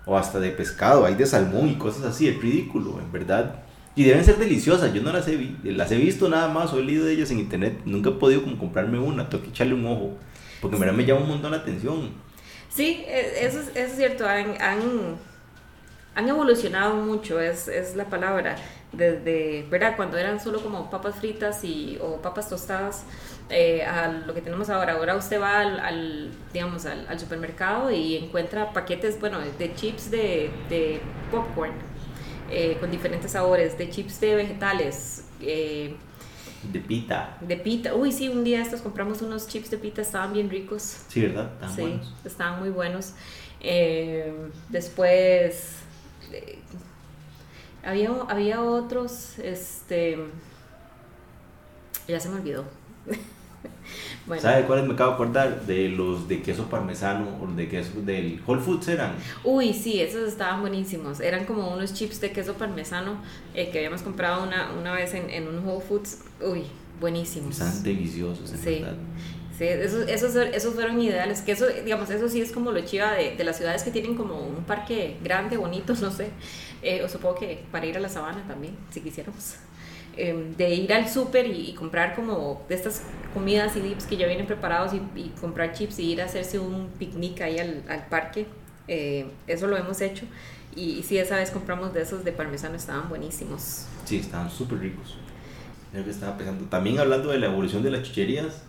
O 0.06 0.18
hasta 0.18 0.40
de 0.40 0.50
pescado, 0.50 1.06
hay 1.06 1.16
de 1.16 1.26
salmón 1.26 1.70
y 1.70 1.76
cosas 1.76 2.04
así, 2.06 2.28
es 2.28 2.42
ridículo, 2.42 3.00
en 3.00 3.12
verdad. 3.12 3.64
Y 3.96 4.04
deben 4.04 4.24
ser 4.24 4.38
deliciosas, 4.38 4.94
yo 4.94 5.02
no 5.02 5.12
las 5.12 5.28
he, 5.28 5.52
las 5.64 5.92
he 5.92 5.98
visto 5.98 6.30
nada 6.30 6.48
más, 6.48 6.74
o 6.74 6.80
he 6.80 6.84
leído 6.84 7.06
de 7.06 7.14
ellas 7.14 7.32
en 7.32 7.40
internet, 7.40 7.82
nunca 7.86 8.10
he 8.10 8.14
podido 8.14 8.42
como 8.44 8.58
comprarme 8.58 8.98
una, 8.98 9.30
tengo 9.30 9.44
que 9.44 9.50
echarle 9.50 9.74
un 9.74 9.86
ojo, 9.86 10.18
porque 10.62 10.78
me 10.78 11.06
llama 11.06 11.22
un 11.22 11.28
montón 11.28 11.52
la 11.52 11.58
atención. 11.58 12.10
Sí, 12.70 13.04
e, 13.08 13.46
eso, 13.46 13.62
es 13.76 13.96
cierto, 13.96 14.28
han, 14.28 14.62
han, 14.62 16.30
evolucionado 16.30 16.96
mucho, 16.96 17.40
es, 17.40 17.68
es, 17.68 17.96
la 17.96 18.06
palabra, 18.06 18.56
desde, 18.92 19.66
¿verdad? 19.70 19.96
Cuando 19.96 20.18
eran 20.18 20.40
solo 20.40 20.62
como 20.62 20.90
papas 20.90 21.16
fritas 21.16 21.64
y, 21.64 21.98
o 22.02 22.22
papas 22.22 22.50
tostadas, 22.50 23.04
eh, 23.50 23.84
a 23.84 24.08
lo 24.08 24.34
que 24.34 24.42
tenemos 24.42 24.70
ahora. 24.70 24.94
Ahora 24.94 25.16
usted 25.16 25.42
va 25.42 25.60
al, 25.60 26.32
digamos, 26.54 26.86
al, 26.86 27.20
supermercado 27.20 27.92
y 27.92 28.18
encuentra 28.18 28.72
paquetes, 28.74 29.20
bueno, 29.20 29.40
de 29.40 29.76
chips 29.76 30.12
de, 30.12 30.52
de 30.70 31.02
popcorn 31.32 31.74
eh, 32.52 32.78
con 32.80 32.92
diferentes 32.92 33.32
sabores, 33.32 33.78
de 33.78 33.90
chips 33.90 34.20
de 34.20 34.36
vegetales. 34.36 35.26
Eh, 35.42 35.96
de 36.64 36.80
pita. 36.80 37.38
De 37.42 37.56
pita. 37.58 37.96
Uy, 37.96 38.12
sí, 38.12 38.30
un 38.30 38.44
día 38.44 38.62
estos 38.62 38.82
compramos 38.82 39.22
unos 39.22 39.48
chips 39.48 39.70
de 39.72 39.78
pita, 39.78 40.02
estaban 40.02 40.34
bien 40.34 40.50
ricos. 40.50 41.04
Sí, 41.08 41.22
¿verdad? 41.22 41.52
Estaban 41.54 41.76
sí, 41.76 42.00
estaban 42.26 42.60
muy 42.60 42.70
buenos. 42.70 43.14
Eh, 43.62 44.34
después, 44.70 45.78
había, 47.84 48.12
había 48.28 48.62
otros, 48.62 49.40
este, 49.40 50.18
ya 52.08 52.20
se 52.20 52.30
me 52.30 52.36
olvidó. 52.36 52.66
¿Sabe 54.40 54.66
cuáles 54.66 54.86
me 54.86 54.94
acabo 54.94 55.12
de 55.12 55.16
acordar? 55.16 55.66
De 55.66 55.90
los 55.90 56.28
de 56.28 56.42
queso 56.42 56.66
parmesano 56.70 57.28
o 57.42 57.48
de 57.48 57.68
queso 57.68 58.02
del 58.02 58.42
Whole 58.46 58.62
Foods 58.62 58.88
eran. 58.90 59.16
Uy, 59.44 59.74
sí, 59.74 60.02
esos 60.02 60.28
estaban 60.28 60.62
buenísimos. 60.62 61.20
Eran 61.20 61.46
como 61.46 61.74
unos 61.74 61.94
chips 61.94 62.22
de 62.22 62.32
queso 62.32 62.54
parmesano 62.54 63.18
eh, 63.54 63.70
que 63.72 63.80
habíamos 63.80 64.02
comprado 64.02 64.44
una, 64.44 64.72
una 64.80 64.94
vez 64.94 65.14
en, 65.14 65.30
en, 65.30 65.48
un 65.48 65.66
Whole 65.66 65.84
Foods. 65.84 66.20
Uy, 66.42 66.64
buenísimos. 67.00 67.60
Están 67.60 67.84
deliciosos, 67.84 68.52
en 68.52 68.58
sí. 68.58 68.86
Sí, 69.58 69.66
esos, 69.66 70.08
esos, 70.08 70.36
esos, 70.36 70.74
fueron 70.74 71.02
ideales. 71.02 71.42
Que 71.42 71.52
eso, 71.52 71.66
digamos, 71.68 72.10
eso 72.10 72.30
sí 72.30 72.40
es 72.40 72.52
como 72.52 72.72
lo 72.72 72.80
chiva 72.82 73.14
de, 73.14 73.36
de 73.36 73.44
las 73.44 73.58
ciudades 73.58 73.84
que 73.84 73.92
tienen 73.92 74.16
como 74.16 74.40
un 74.40 74.64
parque 74.64 75.18
grande, 75.24 75.58
bonito, 75.58 75.94
no 76.02 76.12
sé. 76.12 76.30
Eh, 76.82 77.04
o 77.04 77.10
supongo 77.10 77.36
que 77.36 77.64
para 77.72 77.86
ir 77.86 77.98
a 77.98 78.00
la 78.00 78.10
sabana 78.10 78.46
también, 78.48 78.76
si 78.90 79.02
quisiéramos. 79.02 79.56
Em, 80.18 80.56
de 80.58 80.74
ir 80.76 80.92
al 80.94 81.08
súper 81.08 81.48
y, 81.48 81.74
comprar 81.74 82.16
como 82.16 82.62
de 82.68 82.76
estas 82.76 83.04
comidas 83.34 83.76
y 83.78 83.82
dips 83.82 84.06
que 84.06 84.18
ya 84.18 84.28
vienen 84.28 84.48
preparados 84.48 84.92
y, 84.94 85.30
comprar 85.40 85.74
chips 85.74 86.00
y 86.00 86.12
ir 86.12 86.22
a 86.22 86.26
hacerse 86.26 86.60
un 86.60 86.90
picnic 87.00 87.40
ahí 87.42 87.58
al, 87.60 87.84
al 87.88 88.06
parque. 88.08 88.46
Eh, 88.88 89.28
eso 89.48 89.68
lo 89.68 89.78
hemos 89.78 90.02
hecho. 90.02 90.26
Y, 90.76 91.04
sí, 91.04 91.18
esa 91.18 91.38
vez 91.38 91.52
compramos 91.52 91.94
de 91.94 92.02
esos 92.02 92.26
de 92.26 92.32
parmesano, 92.32 92.76
estaban 92.76 93.08
buenísimos. 93.08 93.86
Sí, 94.06 94.18
estaban 94.18 94.50
súper 94.50 94.80
ricos. 94.80 95.18
que 95.92 96.10
estaba 96.10 96.38
pensando. 96.38 96.66
También 96.66 97.00
hablando 97.00 97.30
de 97.30 97.40
la 97.40 97.48
evolución 97.48 97.82
de 97.84 97.92
las 97.92 98.04
chucherías, 98.04 98.64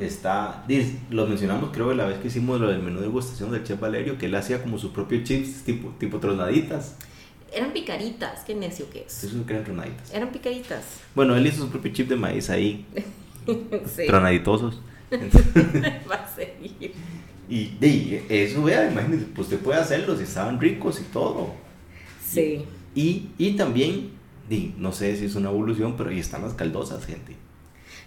está, 0.00 0.64
lo 1.10 1.26
mencionamos 1.26 1.70
creo 1.72 1.94
la 1.94 2.04
vez 2.04 2.18
que 2.18 2.28
hicimos 2.28 2.60
lo 2.60 2.68
del 2.68 2.82
menú 2.82 2.98
de 2.98 3.06
degustación 3.06 3.52
del 3.52 3.64
chef 3.64 3.80
Valerio, 3.80 4.18
que 4.18 4.26
él 4.26 4.34
hacía 4.34 4.62
como 4.62 4.78
sus 4.78 4.90
propios 4.92 5.24
chips 5.24 5.62
tipo, 5.64 5.94
tipo 5.98 6.18
tronaditas. 6.18 6.96
Eran 7.52 7.72
picaritas, 7.72 8.44
qué 8.44 8.54
necio 8.54 8.88
que 8.90 9.04
es. 9.06 9.24
Eso 9.24 9.44
que 9.46 9.52
eran 9.52 9.64
tronaditas. 9.64 10.14
Eran 10.14 10.30
picaritas. 10.30 10.84
Bueno, 11.14 11.36
él 11.36 11.46
hizo 11.46 11.64
su 11.64 11.70
propio 11.70 11.92
chip 11.92 12.08
de 12.08 12.16
maíz 12.16 12.48
ahí. 12.50 12.86
sí. 13.96 14.06
Tronaditosos. 14.06 14.80
Va 16.10 16.14
a 16.14 16.28
seguir. 16.28 16.92
Y, 17.48 17.74
y, 17.84 18.24
eso, 18.28 18.62
vea, 18.62 18.90
imagínense, 18.90 19.26
pues 19.34 19.48
usted 19.48 19.58
puede 19.58 19.80
hacerlos 19.80 20.20
y 20.20 20.22
estaban 20.22 20.60
ricos 20.60 21.00
y 21.00 21.04
todo. 21.12 21.52
Sí. 22.24 22.64
Y, 22.94 23.30
y 23.38 23.52
también, 23.56 24.12
di, 24.48 24.74
no 24.78 24.92
sé 24.92 25.16
si 25.16 25.24
es 25.24 25.34
una 25.34 25.50
evolución, 25.50 25.96
pero 25.96 26.10
ahí 26.10 26.20
están 26.20 26.42
las 26.42 26.54
caldosas, 26.54 27.04
gente. 27.04 27.34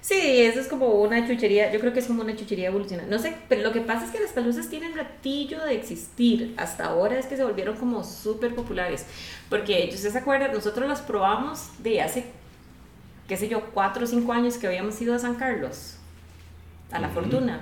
Sí, 0.03 0.41
eso 0.41 0.59
es 0.59 0.67
como 0.67 0.87
una 0.87 1.25
chuchería, 1.25 1.71
yo 1.71 1.79
creo 1.79 1.93
que 1.93 1.99
es 1.99 2.07
como 2.07 2.23
una 2.23 2.35
chuchería 2.35 2.67
evolucionada. 2.67 3.07
No 3.07 3.19
sé, 3.19 3.37
pero 3.47 3.61
lo 3.61 3.71
que 3.71 3.79
pasa 3.79 4.05
es 4.05 4.11
que 4.11 4.19
las 4.19 4.33
caldosas 4.33 4.67
tienen 4.67 4.93
ratillo 4.93 5.63
de 5.63 5.75
existir. 5.75 6.53
Hasta 6.57 6.87
ahora 6.87 7.17
es 7.17 7.25
que 7.25 7.37
se 7.37 7.43
volvieron 7.45 7.77
como 7.77 8.03
súper 8.03 8.53
populares. 8.53 9.05
Porque, 9.49 9.89
¿ustedes 9.93 10.11
se 10.11 10.19
acuerdan? 10.19 10.51
Nosotros 10.51 10.89
las 10.89 10.99
probamos 10.99 11.69
de 11.79 12.01
hace, 12.01 12.25
qué 13.29 13.37
sé 13.37 13.47
yo, 13.47 13.61
cuatro 13.73 14.03
o 14.03 14.07
cinco 14.07 14.33
años 14.33 14.57
que 14.57 14.67
habíamos 14.67 15.01
ido 15.01 15.15
a 15.15 15.19
San 15.19 15.35
Carlos, 15.35 15.95
a 16.91 16.99
La 16.99 17.07
Fortuna. 17.07 17.61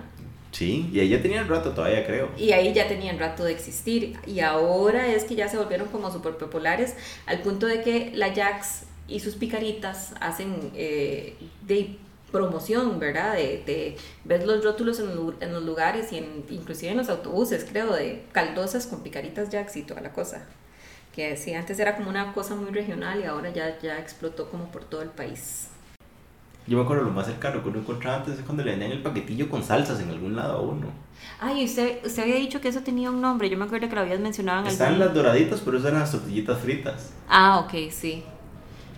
Sí, 0.52 0.90
y 0.92 1.00
ahí 1.00 1.10
ya 1.10 1.22
tenían 1.22 1.48
rato 1.48 1.74
todavía, 1.74 2.08
creo. 2.08 2.32
Y 2.40 2.54
ahí 2.54 2.74
ya 2.74 2.88
tenían 2.88 3.20
rato 3.20 3.44
de 3.44 3.52
existir. 3.52 4.18
Y 4.26 4.40
ahora 4.40 5.06
es 5.06 5.26
que 5.26 5.36
ya 5.36 5.48
se 5.48 5.58
volvieron 5.58 5.90
como 5.90 6.10
súper 6.10 6.38
populares, 6.38 6.96
al 7.28 7.44
punto 7.44 7.68
de 7.68 7.84
que 7.84 8.12
la 8.16 8.34
Jax 8.34 8.86
y 9.08 9.20
sus 9.20 9.36
picaritas 9.36 10.16
hacen 10.20 10.72
eh, 10.74 11.36
de 11.68 11.98
promoción, 12.32 13.00
¿verdad? 13.00 13.34
De, 13.36 13.64
de 13.66 13.98
ves 14.24 14.46
los 14.46 14.64
rótulos 14.64 15.00
en, 15.00 15.10
en, 15.40 15.54
los 15.54 15.64
lugares 15.64 16.12
y 16.12 16.18
en, 16.18 16.46
inclusive 16.50 16.92
en 16.92 16.98
los 16.98 17.10
autobuses, 17.10 17.66
creo, 17.70 17.94
de 17.94 18.24
caldosas 18.32 18.88
con 18.88 19.04
picaritas 19.04 19.50
Jax 19.52 19.78
y 19.78 19.84
toda 19.84 20.02
la 20.02 20.14
cosa. 20.14 20.46
Que 21.14 21.36
sí, 21.36 21.54
antes 21.54 21.78
era 21.80 21.98
como 21.98 22.10
una 22.10 22.34
cosa 22.34 22.56
muy 22.56 22.72
regional 22.72 23.20
y 23.20 23.26
ahora 23.26 23.52
ya, 23.52 23.78
ya 23.80 24.00
explotó 24.00 24.50
como 24.50 24.72
por 24.72 24.86
todo 24.86 25.02
el 25.02 25.10
país. 25.10 25.68
Yo 26.68 26.78
me 26.78 26.84
acuerdo 26.84 27.04
lo 27.04 27.10
más 27.10 27.26
cercano 27.26 27.62
que 27.62 27.70
uno 27.70 27.80
encontraba 27.80 28.18
antes 28.18 28.38
es 28.38 28.46
cuando 28.46 28.64
le 28.64 28.72
vendían 28.72 28.92
el 28.92 29.02
paquetillo 29.02 29.50
con 29.50 29.64
salsas 29.64 30.00
en 30.00 30.10
algún 30.10 30.36
lado 30.36 30.58
a 30.58 30.62
uno. 30.62 30.88
Ay, 31.40 31.66
usted, 31.66 32.06
usted 32.06 32.24
había 32.24 32.36
dicho 32.36 32.62
que 32.62 32.68
eso 32.68 32.82
tenía 32.82 33.10
un 33.10 33.20
nombre, 33.20 33.50
yo 33.50 33.58
me 33.58 33.66
acuerdo 33.66 33.90
que 33.90 33.96
lo 33.96 34.02
habías 34.02 34.20
mencionado 34.20 34.62
en 34.62 34.68
Están 34.68 35.00
las 35.00 35.14
doraditas, 35.14 35.60
pero 35.62 35.78
esas 35.78 35.90
eran 35.90 36.02
las 36.02 36.12
tortillitas 36.12 36.60
fritas. 36.60 37.14
Ah, 37.28 37.60
ok, 37.60 37.92
sí. 37.92 38.24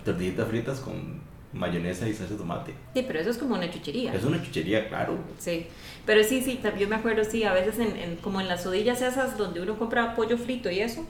Tortillitas 0.04 0.48
fritas 0.48 0.80
con 0.82 1.22
mayonesa 1.54 2.08
y 2.08 2.14
salsa 2.14 2.34
de 2.34 2.40
tomate. 2.40 2.74
Sí, 2.94 3.04
pero 3.08 3.20
eso 3.20 3.30
es 3.30 3.38
como 3.38 3.56
una 3.56 3.70
chuchería. 3.70 4.14
Es 4.14 4.24
una 4.24 4.42
chuchería, 4.42 4.88
claro. 4.90 5.18
Sí, 5.38 5.68
pero 6.06 6.24
sí, 6.24 6.42
sí, 6.42 6.60
yo 6.78 6.88
me 6.88 6.96
acuerdo, 6.96 7.24
sí, 7.24 7.44
a 7.44 7.54
veces 7.54 7.80
en, 7.80 8.16
como 8.18 8.42
en 8.42 8.48
las 8.48 8.66
odillas 8.66 9.02
esas 9.02 9.38
donde 9.38 9.62
uno 9.62 9.78
compra 9.78 10.16
pollo 10.16 10.38
frito 10.38 10.70
y 10.70 10.80
eso, 10.80 11.06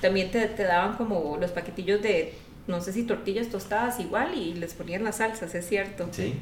también 0.00 0.30
te, 0.30 0.46
te 0.46 0.64
daban 0.64 0.96
como 0.96 1.38
los 1.40 1.50
paquetillos 1.50 2.02
de, 2.02 2.34
no 2.66 2.80
sé 2.80 2.92
si 2.92 3.04
tortillas 3.04 3.48
tostadas 3.48 3.98
igual 4.00 4.34
y 4.36 4.54
les 4.54 4.74
ponían 4.74 5.04
las 5.04 5.16
salsas, 5.16 5.54
es 5.54 5.66
cierto. 5.66 6.08
Sí. 6.10 6.34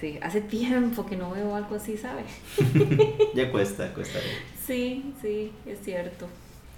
Sí, 0.00 0.18
hace 0.20 0.40
tiempo 0.40 1.06
que 1.06 1.16
no 1.16 1.30
veo 1.30 1.54
algo 1.54 1.76
así, 1.76 1.96
¿sabe? 1.96 2.24
ya 3.34 3.52
cuesta, 3.52 3.94
cuesta. 3.94 4.18
Sí, 4.66 5.14
sí, 5.22 5.52
es 5.64 5.78
cierto. 5.84 6.26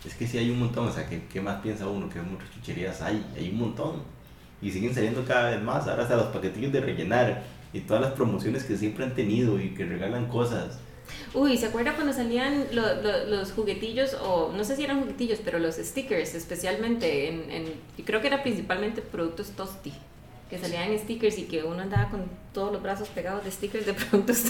Es 0.04 0.14
que 0.14 0.26
sí 0.26 0.37
hay 0.37 0.50
un 0.50 0.59
montón, 0.59 0.88
o 0.88 0.92
sea, 0.92 1.09
¿qué, 1.09 1.23
qué 1.33 1.40
más 1.40 1.62
piensa 1.62 1.88
uno? 1.88 2.11
¿Qué 2.11 2.21
muchas 2.21 2.50
chucherías 2.52 3.00
hay? 3.00 3.25
Hay 3.35 3.49
un 3.49 3.59
montón 3.59 4.02
y 4.64 4.71
siguen 4.71 4.94
saliendo 4.94 5.25
cada 5.25 5.50
vez 5.50 5.62
más. 5.62 5.87
Ahora 5.87 6.02
hasta 6.02 6.16
los 6.16 6.26
paquetillos 6.26 6.73
de 6.73 6.80
rellenar 6.80 7.42
y 7.73 7.80
todas 7.80 8.02
las 8.02 8.12
promociones 8.12 8.64
que 8.64 8.76
siempre 8.76 9.04
han 9.04 9.14
tenido 9.14 9.61
y 9.61 9.75
que 9.75 9.85
regalan 9.85 10.26
cosas. 10.26 10.78
Uy, 11.35 11.59
¿se 11.59 11.66
acuerda 11.66 11.94
cuando 11.94 12.14
salían 12.14 12.64
los 12.73 13.52
juguetillos, 13.52 14.14
o 14.14 14.52
no 14.56 14.64
sé 14.64 14.75
si 14.75 14.85
eran 14.85 15.00
juguetillos, 15.00 15.40
pero 15.44 15.59
los 15.59 15.75
stickers 15.76 16.35
especialmente, 16.35 17.28
en, 17.28 17.50
en, 17.50 17.64
creo 18.04 18.23
que 18.23 18.28
era 18.28 18.42
principalmente 18.42 19.02
productos 19.02 19.50
Tosti? 19.50 19.92
Que 20.48 20.58
salían 20.58 20.96
stickers 20.98 21.38
y 21.38 21.44
que 21.44 21.62
uno 21.62 21.80
andaba 21.80 22.10
con 22.10 22.22
todos 22.52 22.72
los 22.72 22.82
brazos 22.82 23.08
pegados 23.08 23.44
de 23.44 23.50
stickers 23.50 23.86
de 23.86 23.94
productos 23.94 24.44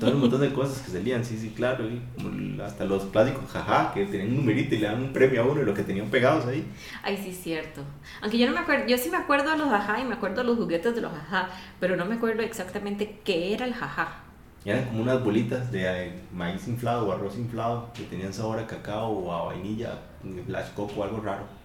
Todo 0.00 0.12
un 0.12 0.20
montón 0.20 0.40
de 0.40 0.52
cosas 0.52 0.80
que 0.80 0.90
salían, 0.90 1.24
sí, 1.24 1.36
sí, 1.36 1.50
claro. 1.50 1.84
Y 1.88 2.60
hasta 2.60 2.84
los 2.84 3.04
clásicos, 3.04 3.50
jaja, 3.50 3.92
que 3.92 4.06
tenían 4.06 4.30
un 4.30 4.36
numerito 4.38 4.74
y 4.74 4.78
le 4.78 4.86
dan 4.86 5.02
un 5.02 5.12
premio 5.12 5.42
a 5.42 5.44
uno 5.44 5.62
y 5.62 5.64
lo 5.64 5.74
que 5.74 5.82
tenían 5.82 6.08
pegados 6.08 6.46
ahí. 6.46 6.66
Ay, 7.02 7.18
sí, 7.22 7.32
cierto. 7.32 7.82
Aunque 8.22 8.38
yo 8.38 8.46
no 8.46 8.52
me 8.52 8.60
acuerdo, 8.60 8.86
yo 8.86 8.96
sí 8.96 9.10
me 9.10 9.18
acuerdo 9.18 9.50
de 9.50 9.58
los 9.58 9.68
jaja 9.68 10.00
y 10.00 10.04
me 10.04 10.14
acuerdo 10.14 10.38
de 10.38 10.44
los 10.44 10.56
juguetes 10.56 10.94
de 10.94 11.00
los 11.00 11.12
jaja, 11.12 11.50
pero 11.78 11.96
no 11.96 12.06
me 12.06 12.14
acuerdo 12.14 12.42
exactamente 12.42 13.20
qué 13.24 13.52
era 13.52 13.66
el 13.66 13.74
jaja. 13.74 14.24
eran 14.64 14.86
como 14.86 15.02
unas 15.02 15.22
bolitas 15.22 15.70
de 15.70 16.06
eh, 16.06 16.12
maíz 16.32 16.66
inflado 16.68 17.08
o 17.08 17.12
arroz 17.12 17.36
inflado 17.36 17.92
que 17.92 18.04
tenían 18.04 18.32
sabor 18.32 18.58
a 18.58 18.66
cacao 18.66 19.10
o 19.10 19.32
a 19.32 19.44
vainilla, 19.44 19.98
flash 20.46 20.70
coco 20.74 21.00
o 21.00 21.04
algo 21.04 21.20
raro. 21.20 21.61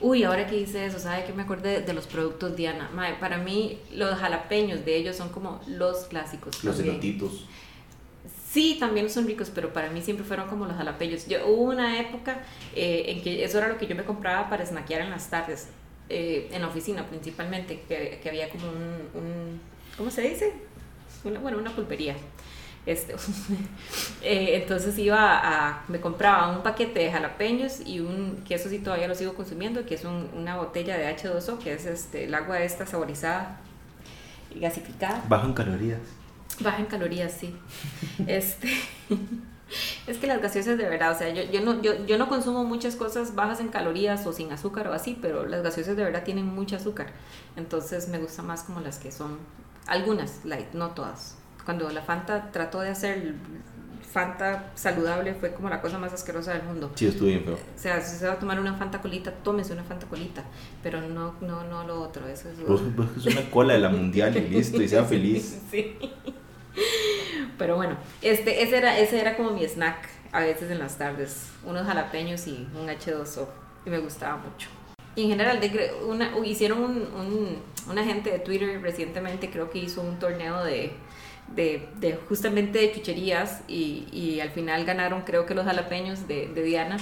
Uy, 0.00 0.22
ahora 0.22 0.46
que 0.46 0.56
hice 0.56 0.86
eso, 0.86 0.98
¿sabe 0.98 1.24
que 1.24 1.32
me 1.32 1.42
acordé 1.42 1.80
de 1.80 1.92
los 1.92 2.06
productos 2.06 2.54
Diana? 2.54 2.88
para 3.20 3.38
mí, 3.38 3.80
los 3.92 4.16
jalapeños 4.18 4.84
de 4.84 4.96
ellos 4.96 5.16
son 5.16 5.30
como 5.30 5.60
los 5.66 6.04
clásicos. 6.04 6.62
Los 6.62 6.78
elotitos. 6.78 7.44
Sí, 8.50 8.76
también 8.78 9.10
son 9.10 9.26
ricos, 9.26 9.50
pero 9.54 9.72
para 9.72 9.90
mí 9.90 10.00
siempre 10.00 10.24
fueron 10.24 10.48
como 10.48 10.66
los 10.66 10.76
jalapeños. 10.76 11.26
Yo, 11.26 11.46
hubo 11.46 11.64
una 11.64 12.00
época 12.00 12.42
eh, 12.74 13.04
en 13.08 13.22
que 13.22 13.44
eso 13.44 13.58
era 13.58 13.68
lo 13.68 13.76
que 13.76 13.86
yo 13.86 13.94
me 13.94 14.04
compraba 14.04 14.48
para 14.48 14.64
snackear 14.64 15.02
en 15.02 15.10
las 15.10 15.28
tardes, 15.28 15.68
eh, 16.08 16.48
en 16.52 16.62
la 16.62 16.68
oficina 16.68 17.06
principalmente, 17.06 17.82
que, 17.88 18.20
que 18.22 18.28
había 18.28 18.48
como 18.48 18.68
un, 18.68 19.20
un, 19.20 19.60
¿cómo 19.96 20.10
se 20.10 20.22
dice? 20.22 20.54
Una, 21.24 21.40
bueno, 21.40 21.58
una 21.58 21.74
pulpería. 21.74 22.14
Este, 22.88 23.14
eh, 24.22 24.62
entonces 24.62 24.96
iba 24.96 25.18
a, 25.18 25.84
me 25.88 26.00
compraba 26.00 26.50
un 26.56 26.62
paquete 26.62 27.00
de 27.00 27.12
jalapeños 27.12 27.86
y 27.86 28.00
un, 28.00 28.42
que 28.48 28.54
eso 28.54 28.70
sí 28.70 28.78
todavía 28.78 29.06
lo 29.06 29.14
sigo 29.14 29.34
consumiendo, 29.34 29.84
que 29.84 29.94
es 29.94 30.06
un, 30.06 30.30
una 30.34 30.56
botella 30.56 30.96
de 30.96 31.14
H2O, 31.14 31.58
que 31.58 31.74
es 31.74 31.84
este, 31.84 32.24
el 32.24 32.34
agua 32.34 32.62
esta 32.62 32.86
saborizada 32.86 33.60
y 34.54 34.60
gasificada. 34.60 35.22
Bajo 35.28 35.46
en 35.48 35.52
calorías. 35.52 36.00
Baja 36.60 36.78
en 36.78 36.86
calorías, 36.86 37.30
sí. 37.30 37.54
este, 38.26 38.68
es 40.06 40.16
que 40.16 40.26
las 40.26 40.40
gaseosas 40.40 40.78
de 40.78 40.88
verdad, 40.88 41.12
o 41.12 41.18
sea, 41.18 41.28
yo, 41.28 41.42
yo, 41.42 41.60
no, 41.60 41.82
yo, 41.82 42.06
yo 42.06 42.16
no 42.16 42.30
consumo 42.30 42.64
muchas 42.64 42.96
cosas 42.96 43.34
bajas 43.34 43.60
en 43.60 43.68
calorías 43.68 44.26
o 44.26 44.32
sin 44.32 44.50
azúcar 44.50 44.88
o 44.88 44.94
así, 44.94 45.18
pero 45.20 45.44
las 45.44 45.62
gaseosas 45.62 45.94
de 45.94 46.04
verdad 46.04 46.24
tienen 46.24 46.46
mucho 46.46 46.76
azúcar. 46.76 47.08
Entonces 47.54 48.08
me 48.08 48.16
gusta 48.16 48.42
más 48.42 48.62
como 48.62 48.80
las 48.80 48.98
que 48.98 49.12
son, 49.12 49.36
algunas, 49.86 50.42
light, 50.46 50.72
no 50.72 50.92
todas 50.92 51.37
cuando 51.68 51.90
la 51.90 52.00
Fanta 52.00 52.50
trató 52.50 52.80
de 52.80 52.88
hacer 52.88 53.34
Fanta 54.10 54.70
saludable 54.74 55.34
fue 55.34 55.52
como 55.52 55.68
la 55.68 55.82
cosa 55.82 55.98
más 55.98 56.14
asquerosa 56.14 56.54
del 56.54 56.62
mundo. 56.62 56.90
Sí, 56.94 57.08
estuvo 57.08 57.28
bien 57.28 57.44
feo. 57.44 57.56
O 57.56 57.78
sea, 57.78 58.00
si 58.00 58.16
se 58.16 58.26
va 58.26 58.32
a 58.32 58.38
tomar 58.38 58.58
una 58.58 58.72
Fanta 58.72 59.02
colita, 59.02 59.30
tómese 59.30 59.74
una 59.74 59.84
Fanta 59.84 60.06
colita, 60.06 60.44
pero 60.82 61.02
no, 61.02 61.34
no, 61.42 61.64
no 61.64 61.86
lo 61.86 62.00
otro. 62.00 62.26
Eso 62.26 62.48
es, 62.48 62.56
pues, 62.66 62.80
pues 62.96 63.08
es 63.18 63.26
una 63.36 63.50
cola 63.50 63.74
de 63.74 63.80
la 63.80 63.90
mundial 63.90 64.34
y 64.38 64.48
listo, 64.48 64.80
y 64.80 64.88
sea 64.88 65.04
feliz. 65.04 65.60
sí. 65.70 65.94
Pero 67.58 67.76
bueno, 67.76 67.98
este, 68.22 68.62
ese, 68.62 68.78
era, 68.78 68.98
ese 68.98 69.20
era 69.20 69.36
como 69.36 69.50
mi 69.50 69.62
snack 69.62 70.08
a 70.32 70.40
veces 70.40 70.70
en 70.70 70.78
las 70.78 70.96
tardes. 70.96 71.50
Unos 71.66 71.86
jalapeños 71.86 72.46
y 72.46 72.66
un 72.80 72.88
H2O. 72.88 73.46
Y 73.84 73.90
me 73.90 73.98
gustaba 73.98 74.38
mucho. 74.38 74.70
Y 75.16 75.24
en 75.24 75.28
general, 75.28 75.60
de, 75.60 75.92
una, 76.08 76.32
hicieron 76.46 76.82
un, 76.82 76.96
un, 77.14 77.58
un 77.90 77.98
agente 77.98 78.30
de 78.30 78.38
Twitter 78.38 78.80
recientemente, 78.80 79.50
creo 79.50 79.68
que 79.68 79.80
hizo 79.80 80.00
un 80.00 80.18
torneo 80.18 80.64
de 80.64 80.94
de, 81.54 81.88
de, 82.00 82.18
justamente 82.28 82.78
de 82.78 82.92
chucherías 82.92 83.62
y, 83.68 84.06
y, 84.12 84.40
al 84.40 84.50
final 84.50 84.84
ganaron 84.84 85.22
creo 85.22 85.46
que 85.46 85.54
los 85.54 85.64
jalapeños 85.64 86.28
de, 86.28 86.48
de 86.48 86.62
Diana. 86.62 86.98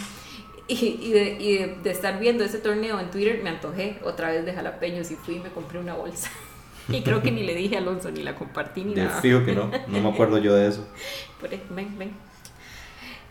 Y, 0.69 0.99
y, 1.01 1.13
de, 1.13 1.37
y 1.39 1.59
de, 1.83 1.91
estar 1.91 2.19
viendo 2.19 2.43
ese 2.43 2.59
torneo 2.59 2.99
en 2.99 3.11
Twitter 3.11 3.41
me 3.43 3.51
antojé 3.51 3.99
otra 4.03 4.31
vez 4.31 4.45
de 4.45 4.53
jalapeños 4.53 5.11
y 5.13 5.17
fui 5.17 5.37
y 5.37 5.39
me 5.39 5.51
compré 5.51 5.79
una 5.79 5.95
bolsa. 5.95 6.31
Y 6.89 7.03
creo 7.03 7.21
que 7.21 7.33
ni 7.33 7.43
le 7.43 7.53
dije 7.57 7.75
a 7.75 7.81
Alonso, 7.81 8.13
ni 8.13 8.23
la 8.23 8.37
compartí, 8.37 8.85
ni 8.85 8.95
de 8.95 9.03
nada. 9.03 9.21
Fijo 9.21 9.45
que 9.45 9.57
no, 9.57 9.69
no 9.89 10.01
me 10.01 10.09
acuerdo 10.09 10.39
yo 10.39 10.55
de 10.55 10.69
eso. 10.69 10.87
Ven, 11.71 11.99
ven. 11.99 12.13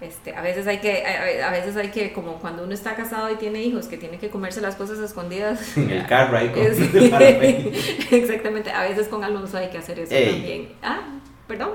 Este, 0.01 0.35
a 0.35 0.41
veces 0.41 0.67
hay 0.67 0.79
que, 0.79 1.05
a, 1.05 1.47
a, 1.47 1.51
veces 1.51 1.77
hay 1.77 1.89
que, 1.89 2.11
como 2.11 2.33
cuando 2.39 2.63
uno 2.63 2.73
está 2.73 2.95
casado 2.95 3.31
y 3.31 3.35
tiene 3.35 3.63
hijos, 3.63 3.87
que 3.87 3.97
tiene 3.97 4.17
que 4.19 4.29
comerse 4.29 4.59
las 4.59 4.75
cosas 4.75 4.99
escondidas. 4.99 5.77
En 5.77 5.89
el 5.89 6.05
carro 6.05 6.37
ahí 6.37 6.49
con 6.49 6.61
Es- 6.63 6.79
Exactamente, 8.11 8.71
a 8.71 8.83
veces 8.83 9.07
con 9.07 9.23
Alonso 9.23 9.57
hay 9.57 9.69
que 9.69 9.77
hacer 9.77 9.99
eso 9.99 10.13
Ey. 10.13 10.31
también. 10.31 10.69
Ah, 10.83 11.01
perdón. 11.47 11.71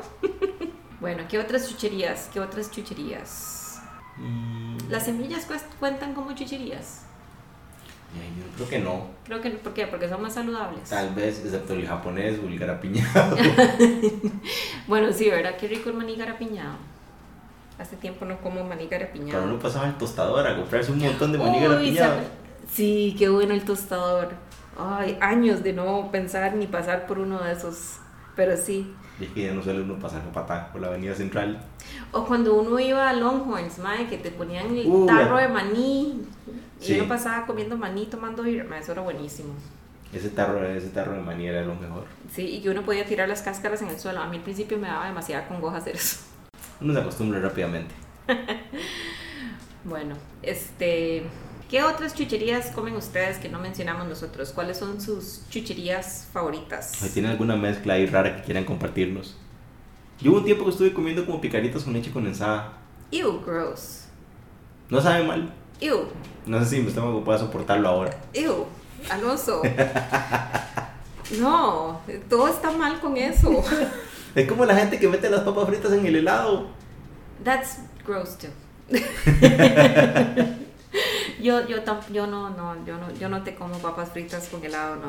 bueno, 1.00 1.24
¿qué 1.28 1.38
otras 1.38 1.68
chucherías? 1.68 2.28
¿Qué 2.32 2.40
otras 2.40 2.70
chucherías? 2.70 3.80
Mm, 4.18 4.90
¿Las 4.90 5.04
semillas 5.06 5.46
cuentan 5.78 6.12
como 6.12 6.34
chucherías? 6.34 7.06
yo 8.12 8.56
creo 8.56 8.68
que 8.68 8.78
no. 8.80 9.06
Creo 9.24 9.40
que, 9.40 9.50
¿por 9.50 9.72
qué? 9.72 9.86
Porque 9.86 10.08
son 10.08 10.20
más 10.20 10.34
saludables. 10.34 10.88
Tal 10.90 11.14
vez, 11.14 11.40
excepto 11.44 11.74
el 11.74 11.86
japonés, 11.86 12.38
apiñado. 12.68 13.36
Bueno, 14.88 15.12
sí, 15.12 15.30
¿verdad? 15.30 15.56
Qué 15.56 15.68
rico 15.68 15.90
el 15.90 15.96
maní 15.96 16.16
garapiñado. 16.16 16.89
Hace 17.80 17.96
tiempo 17.96 18.24
no 18.26 18.38
como 18.40 18.62
maní 18.64 18.86
garapiñado. 18.88 19.40
Pero 19.40 19.52
uno 19.54 19.58
pasaba 19.62 19.86
al 19.86 19.96
tostador 19.98 20.46
a 20.46 20.54
comprarse 20.56 20.92
un 20.92 20.98
montón 20.98 21.32
de 21.32 21.38
maní 21.38 21.58
Uy, 21.66 21.74
apiñado. 21.74 22.10
sabe- 22.14 22.26
Sí, 22.72 23.16
qué 23.18 23.28
bueno 23.28 23.54
el 23.54 23.64
tostador. 23.64 24.28
Ay, 24.78 25.16
años 25.20 25.62
de 25.62 25.72
no 25.72 26.10
pensar 26.12 26.54
ni 26.54 26.66
pasar 26.66 27.06
por 27.06 27.18
uno 27.18 27.38
de 27.42 27.52
esos. 27.52 27.96
Pero 28.36 28.56
sí. 28.56 28.94
Y 29.18 29.24
es 29.24 29.30
que 29.30 29.42
ya 29.46 29.52
no 29.52 29.62
suele 29.62 29.82
uno 29.82 29.98
pasar 29.98 30.22
con 30.22 30.32
patá 30.32 30.70
por 30.72 30.80
la 30.80 30.86
avenida 30.88 31.14
central. 31.14 31.60
O 32.12 32.24
cuando 32.24 32.54
uno 32.54 32.78
iba 32.78 33.08
a 33.08 33.12
Longhorns, 33.12 33.78
mae, 33.78 34.06
que 34.06 34.18
te 34.18 34.30
ponían 34.30 34.76
el 34.76 34.86
Uh, 34.86 35.06
tarro 35.06 35.36
de 35.38 35.48
maní. 35.48 36.22
Y 36.80 36.84
Sí. 36.84 36.98
uno 36.98 37.08
pasaba 37.08 37.44
comiendo 37.46 37.76
maní, 37.76 38.06
tomando 38.06 38.42
birra. 38.44 38.78
Eso 38.78 38.92
era 38.92 39.02
buenísimo. 39.02 39.52
Ese 40.12 40.30
tarro, 40.30 40.64
ese 40.66 40.88
tarro 40.88 41.12
de 41.12 41.20
maní 41.20 41.46
era 41.46 41.62
lo 41.62 41.74
mejor. 41.74 42.04
Sí, 42.32 42.42
y 42.46 42.62
que 42.62 42.70
uno 42.70 42.82
podía 42.82 43.04
tirar 43.04 43.28
las 43.28 43.42
cáscaras 43.42 43.82
en 43.82 43.88
el 43.88 43.98
suelo. 43.98 44.20
A 44.20 44.26
mí 44.28 44.36
al 44.38 44.42
principio 44.42 44.78
me 44.78 44.88
daba 44.88 45.06
demasiada 45.06 45.46
congoja 45.48 45.78
hacer 45.78 45.96
eso. 45.96 46.18
Uno 46.80 46.94
se 46.94 47.00
acostumbra 47.00 47.40
rápidamente. 47.40 47.94
Bueno, 49.84 50.14
este. 50.42 51.22
¿Qué 51.70 51.82
otras 51.82 52.14
chucherías 52.14 52.66
comen 52.72 52.96
ustedes 52.96 53.38
que 53.38 53.48
no 53.48 53.58
mencionamos 53.58 54.06
nosotros? 54.06 54.50
¿Cuáles 54.50 54.76
son 54.76 55.00
sus 55.00 55.42
chucherías 55.48 56.28
favoritas? 56.32 56.92
Tienen 57.14 57.30
alguna 57.30 57.56
mezcla 57.56 57.94
ahí 57.94 58.04
rara 58.06 58.36
que 58.36 58.42
quieran 58.42 58.64
compartirnos. 58.64 59.36
Yo 60.20 60.32
hubo 60.32 60.38
un 60.40 60.44
tiempo 60.44 60.64
que 60.64 60.70
estuve 60.72 60.92
comiendo 60.92 61.24
como 61.24 61.40
picaritas 61.40 61.84
con 61.84 61.94
leche 61.94 62.10
condensada. 62.10 62.74
Ew, 63.10 63.40
gross. 63.40 64.04
No 64.90 65.00
sabe 65.00 65.24
mal. 65.24 65.50
Ew, 65.80 66.08
No 66.44 66.58
sé 66.62 66.66
si 66.76 66.82
mi 66.82 66.88
estómago 66.88 67.24
pueda 67.24 67.38
soportarlo 67.38 67.88
ahora. 67.88 68.20
ew, 68.34 68.66
Alonso. 69.08 69.62
No, 71.38 72.00
todo 72.28 72.48
está 72.48 72.72
mal 72.72 72.98
con 73.00 73.16
eso. 73.16 73.48
Es 74.34 74.48
como 74.48 74.64
la 74.64 74.74
gente 74.76 74.98
que 74.98 75.08
mete 75.08 75.28
las 75.28 75.40
papas 75.40 75.68
fritas 75.68 75.92
en 75.92 76.06
el 76.06 76.16
helado. 76.16 76.68
That's 77.44 77.78
gross 78.06 78.38
too. 78.38 78.48
yo, 81.40 81.66
yo, 81.66 81.78
yo 82.12 82.26
no, 82.26 82.50
no, 82.50 82.84
yo 82.84 82.98
no, 82.98 83.12
yo 83.14 83.28
no 83.28 83.42
te 83.42 83.54
como 83.54 83.78
papas 83.78 84.10
fritas 84.10 84.48
con 84.48 84.64
helado, 84.64 84.96
no. 84.96 85.06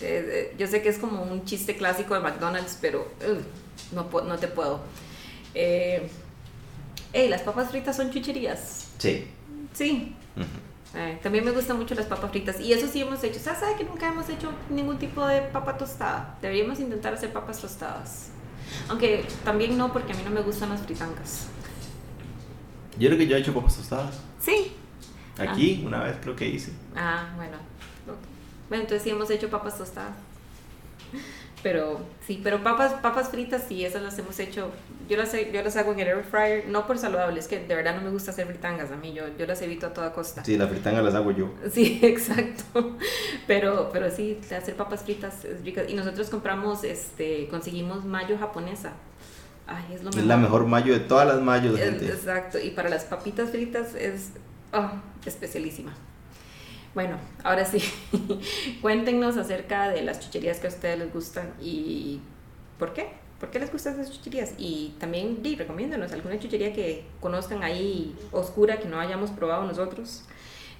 Eh, 0.00 0.50
eh, 0.50 0.54
yo 0.58 0.66
sé 0.66 0.82
que 0.82 0.88
es 0.88 0.98
como 0.98 1.22
un 1.22 1.44
chiste 1.44 1.76
clásico 1.76 2.14
de 2.14 2.20
McDonald's, 2.20 2.78
pero 2.80 3.08
ugh, 3.28 3.42
no, 3.92 4.08
no 4.22 4.38
te 4.38 4.48
puedo. 4.48 4.80
Eh, 5.54 6.08
hey, 7.12 7.28
las 7.28 7.42
papas 7.42 7.70
fritas 7.70 7.96
son 7.96 8.10
chucherías. 8.10 8.88
Sí. 8.98 9.28
Sí. 9.72 10.16
Eh, 10.96 11.18
también 11.22 11.44
me 11.44 11.50
gustan 11.50 11.76
mucho 11.76 11.94
las 11.94 12.06
papas 12.06 12.30
fritas. 12.30 12.60
Y 12.60 12.72
eso 12.72 12.86
sí 12.86 13.00
hemos 13.00 13.22
hecho. 13.24 13.40
¿Sabes 13.40 13.60
sabe 13.60 13.76
que 13.76 13.84
nunca 13.84 14.08
hemos 14.08 14.28
hecho 14.28 14.52
ningún 14.70 14.98
tipo 14.98 15.26
de 15.26 15.40
papa 15.42 15.76
tostada? 15.76 16.38
Deberíamos 16.40 16.78
intentar 16.80 17.14
hacer 17.14 17.32
papas 17.32 17.60
tostadas. 17.60 18.30
Aunque 18.88 19.26
también 19.44 19.76
no, 19.76 19.92
porque 19.92 20.12
a 20.12 20.16
mí 20.16 20.22
no 20.24 20.30
me 20.30 20.42
gustan 20.42 20.70
las 20.70 20.82
fritangas. 20.82 21.46
Yo 22.98 23.08
creo 23.08 23.18
que 23.18 23.26
yo 23.26 23.36
he 23.36 23.40
hecho 23.40 23.52
papas 23.54 23.76
tostadas. 23.76 24.20
Sí. 24.40 24.72
Aquí, 25.38 25.82
una 25.84 26.02
vez 26.02 26.16
creo 26.22 26.36
que 26.36 26.46
hice. 26.48 26.72
Ah, 26.94 27.32
bueno. 27.36 27.56
Bueno, 28.68 28.84
entonces 28.84 29.02
sí 29.02 29.10
hemos 29.10 29.30
hecho 29.30 29.50
papas 29.50 29.76
tostadas. 29.76 30.14
Pero 31.64 31.98
sí, 32.26 32.42
pero 32.44 32.62
papas, 32.62 32.92
papas 33.00 33.30
fritas 33.30 33.64
sí, 33.66 33.86
esas 33.86 34.02
las 34.02 34.18
hemos 34.18 34.38
hecho. 34.38 34.70
Yo 35.08 35.16
las, 35.16 35.32
yo 35.32 35.62
las 35.62 35.74
hago 35.78 35.92
en 35.92 36.00
el 36.00 36.08
air 36.08 36.22
fryer, 36.22 36.68
no 36.68 36.86
por 36.86 36.98
saludable, 36.98 37.40
es 37.40 37.48
que 37.48 37.58
de 37.58 37.74
verdad 37.74 37.96
no 37.96 38.02
me 38.02 38.10
gusta 38.10 38.32
hacer 38.32 38.46
fritangas 38.46 38.90
a 38.90 38.96
mí, 38.96 39.14
yo, 39.14 39.24
yo 39.38 39.46
las 39.46 39.62
evito 39.62 39.86
a 39.86 39.94
toda 39.94 40.12
costa. 40.12 40.44
Sí, 40.44 40.58
la 40.58 40.68
fritanga 40.68 41.00
las 41.00 41.14
hago 41.14 41.30
yo. 41.30 41.54
Sí, 41.72 42.00
exacto. 42.02 42.98
Pero, 43.46 43.88
pero 43.94 44.10
sí, 44.10 44.38
hacer 44.54 44.76
papas 44.76 45.04
fritas 45.04 45.42
es 45.46 45.64
rica. 45.64 45.84
Y 45.88 45.94
nosotros 45.94 46.28
compramos, 46.28 46.84
este, 46.84 47.48
conseguimos 47.48 48.04
mayo 48.04 48.36
japonesa. 48.36 48.92
Ay, 49.66 49.94
es 49.94 50.04
lo 50.04 50.10
Es 50.10 50.16
la 50.16 50.36
mejor 50.36 50.66
mayo 50.66 50.92
de 50.92 51.00
todas 51.00 51.26
las 51.26 51.40
mayos, 51.40 51.78
gente. 51.78 52.08
Exacto. 52.08 52.58
Y 52.58 52.72
para 52.72 52.90
las 52.90 53.04
papitas 53.04 53.48
fritas 53.48 53.94
es 53.94 54.32
ah, 54.74 55.00
especialísima. 55.24 55.94
Bueno, 56.94 57.16
ahora 57.42 57.64
sí, 57.64 57.82
cuéntenos 58.82 59.36
acerca 59.36 59.88
de 59.88 60.02
las 60.02 60.20
chucherías 60.20 60.60
que 60.60 60.68
a 60.68 60.70
ustedes 60.70 60.98
les 60.98 61.12
gustan 61.12 61.52
y 61.60 62.20
por 62.78 62.92
qué. 62.92 63.08
¿Por 63.40 63.50
qué 63.50 63.58
les 63.58 63.70
gustan 63.72 64.00
esas 64.00 64.12
chucherías? 64.12 64.54
Y 64.58 64.94
también 65.00 65.42
di, 65.42 65.56
recomiéndanos 65.56 66.12
alguna 66.12 66.38
chuchería 66.38 66.72
que 66.72 67.04
conozcan 67.20 67.64
ahí 67.64 68.16
oscura 68.30 68.78
que 68.78 68.88
no 68.88 69.00
hayamos 69.00 69.30
probado 69.32 69.66
nosotros. 69.66 70.24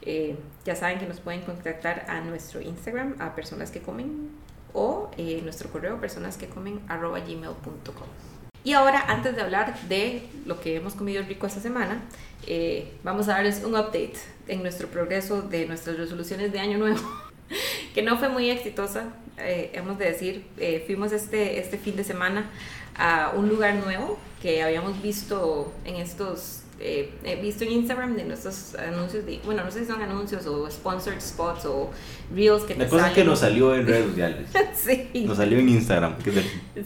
Eh, 0.03 0.37
ya 0.65 0.77
saben 0.77 0.99
que 0.99 1.07
nos 1.07 1.19
pueden 1.19 1.43
contactar 1.43 2.07
a 2.09 2.21
nuestro 2.21 2.61
Instagram, 2.61 3.17
a 3.19 3.35
personas 3.35 3.71
que 3.71 3.81
comen, 3.81 4.31
o 4.73 5.11
eh, 5.17 5.41
nuestro 5.43 5.71
correo, 5.71 6.01
personas 6.01 6.37
que 6.37 6.47
comen, 6.49 6.81
arroba 6.89 7.21
gmail.com. 7.21 8.34
Y 8.65 8.73
ahora, 8.73 9.05
antes 9.09 9.37
de 9.37 9.43
hablar 9.43 9.79
de 9.89 10.23
lo 10.47 10.59
que 10.59 10.77
hemos 10.77 10.95
comido 10.95 11.23
rico 11.23 11.47
esta 11.47 11.61
semana, 11.61 12.01
eh, 12.47 12.91
vamos 13.03 13.29
a 13.29 13.33
darles 13.33 13.63
un 13.63 13.75
update 13.75 14.15
en 14.49 14.63
nuestro 14.63 14.89
progreso 14.89 15.43
de 15.43 15.67
nuestras 15.67 15.99
resoluciones 15.99 16.51
de 16.51 16.61
año 16.61 16.79
nuevo, 16.79 17.01
que 17.95 18.01
no 18.01 18.19
fue 18.19 18.31
muy 18.31 18.49
exitosa, 18.49 19.13
eh, 19.37 19.71
hemos 19.75 19.99
de 19.99 20.07
decir. 20.07 20.47
Eh, 20.57 20.83
fuimos 20.87 21.13
este, 21.13 21.59
este 21.59 21.77
fin 21.77 21.95
de 21.95 22.05
semana 22.05 22.51
a 22.97 23.33
un 23.37 23.51
lugar 23.51 23.75
nuevo 23.75 24.19
que 24.41 24.63
habíamos 24.63 25.01
visto 25.03 25.71
en 25.85 25.97
estos 25.97 26.64
eh, 26.85 27.11
he 27.25 27.37
visto 27.37 27.65
en 27.65 27.73
Instagram 27.73 28.15
de 28.15 28.25
nuestros 28.25 28.75
anuncios, 28.75 29.25
de, 29.27 29.41
bueno, 29.45 29.65
no 29.65 29.71
sé 29.71 29.81
si 29.81 29.87
son 29.87 30.03
anuncios 30.03 30.47
o 30.47 30.71
sponsored 30.71 31.21
spots 31.21 31.65
o 31.65 31.91
reels 32.35 32.63
que 32.65 32.75
La 32.75 32.85
te 32.85 32.91
cosa 32.91 33.07
es 33.07 33.13
que 33.13 33.15
salen. 33.21 33.27
nos 33.31 33.39
salió 33.41 33.75
en 33.75 33.87
redes 33.87 34.07
sociales. 34.11 34.49
sí. 34.75 35.25
Nos 35.27 35.37
salió 35.39 35.59
en 35.59 35.69
Instagram. 35.71 36.15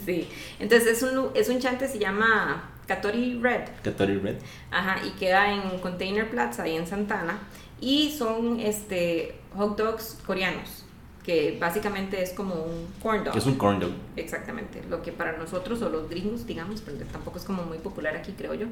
Sí, 0.07 0.29
entonces 0.61 0.89
es 0.97 1.03
un, 1.03 1.31
es 1.35 1.49
un 1.49 1.59
chante, 1.59 1.89
se 1.89 1.99
llama 1.99 2.71
Katori 2.87 3.39
Red, 3.43 3.63
Catori 3.83 4.19
Red. 4.19 4.37
ajá, 4.71 5.05
y 5.07 5.11
queda 5.19 5.53
en 5.53 5.79
Container 5.81 6.31
Plaza, 6.31 6.63
ahí 6.63 6.77
en 6.77 6.87
Santana, 6.87 7.39
y 7.81 8.11
son 8.17 8.61
este, 8.61 9.35
hot 9.57 9.77
dogs 9.77 10.17
coreanos, 10.27 10.85
que 11.29 11.59
básicamente 11.61 12.23
es 12.23 12.31
como 12.31 12.55
un 12.55 12.87
corn 13.03 13.23
dog. 13.23 13.37
Es 13.37 13.45
un 13.45 13.57
corn 13.57 13.79
dog. 13.79 13.91
Exactamente, 14.17 14.81
lo 14.89 15.03
que 15.03 15.13
para 15.13 15.37
nosotros 15.37 15.83
o 15.83 15.91
los 15.91 16.09
gringos, 16.09 16.47
digamos, 16.47 16.81
pero 16.81 16.97
tampoco 17.13 17.37
es 17.37 17.45
como 17.45 17.65
muy 17.65 17.77
popular 17.77 18.17
aquí, 18.17 18.33
creo 18.33 18.55
yo, 18.55 18.65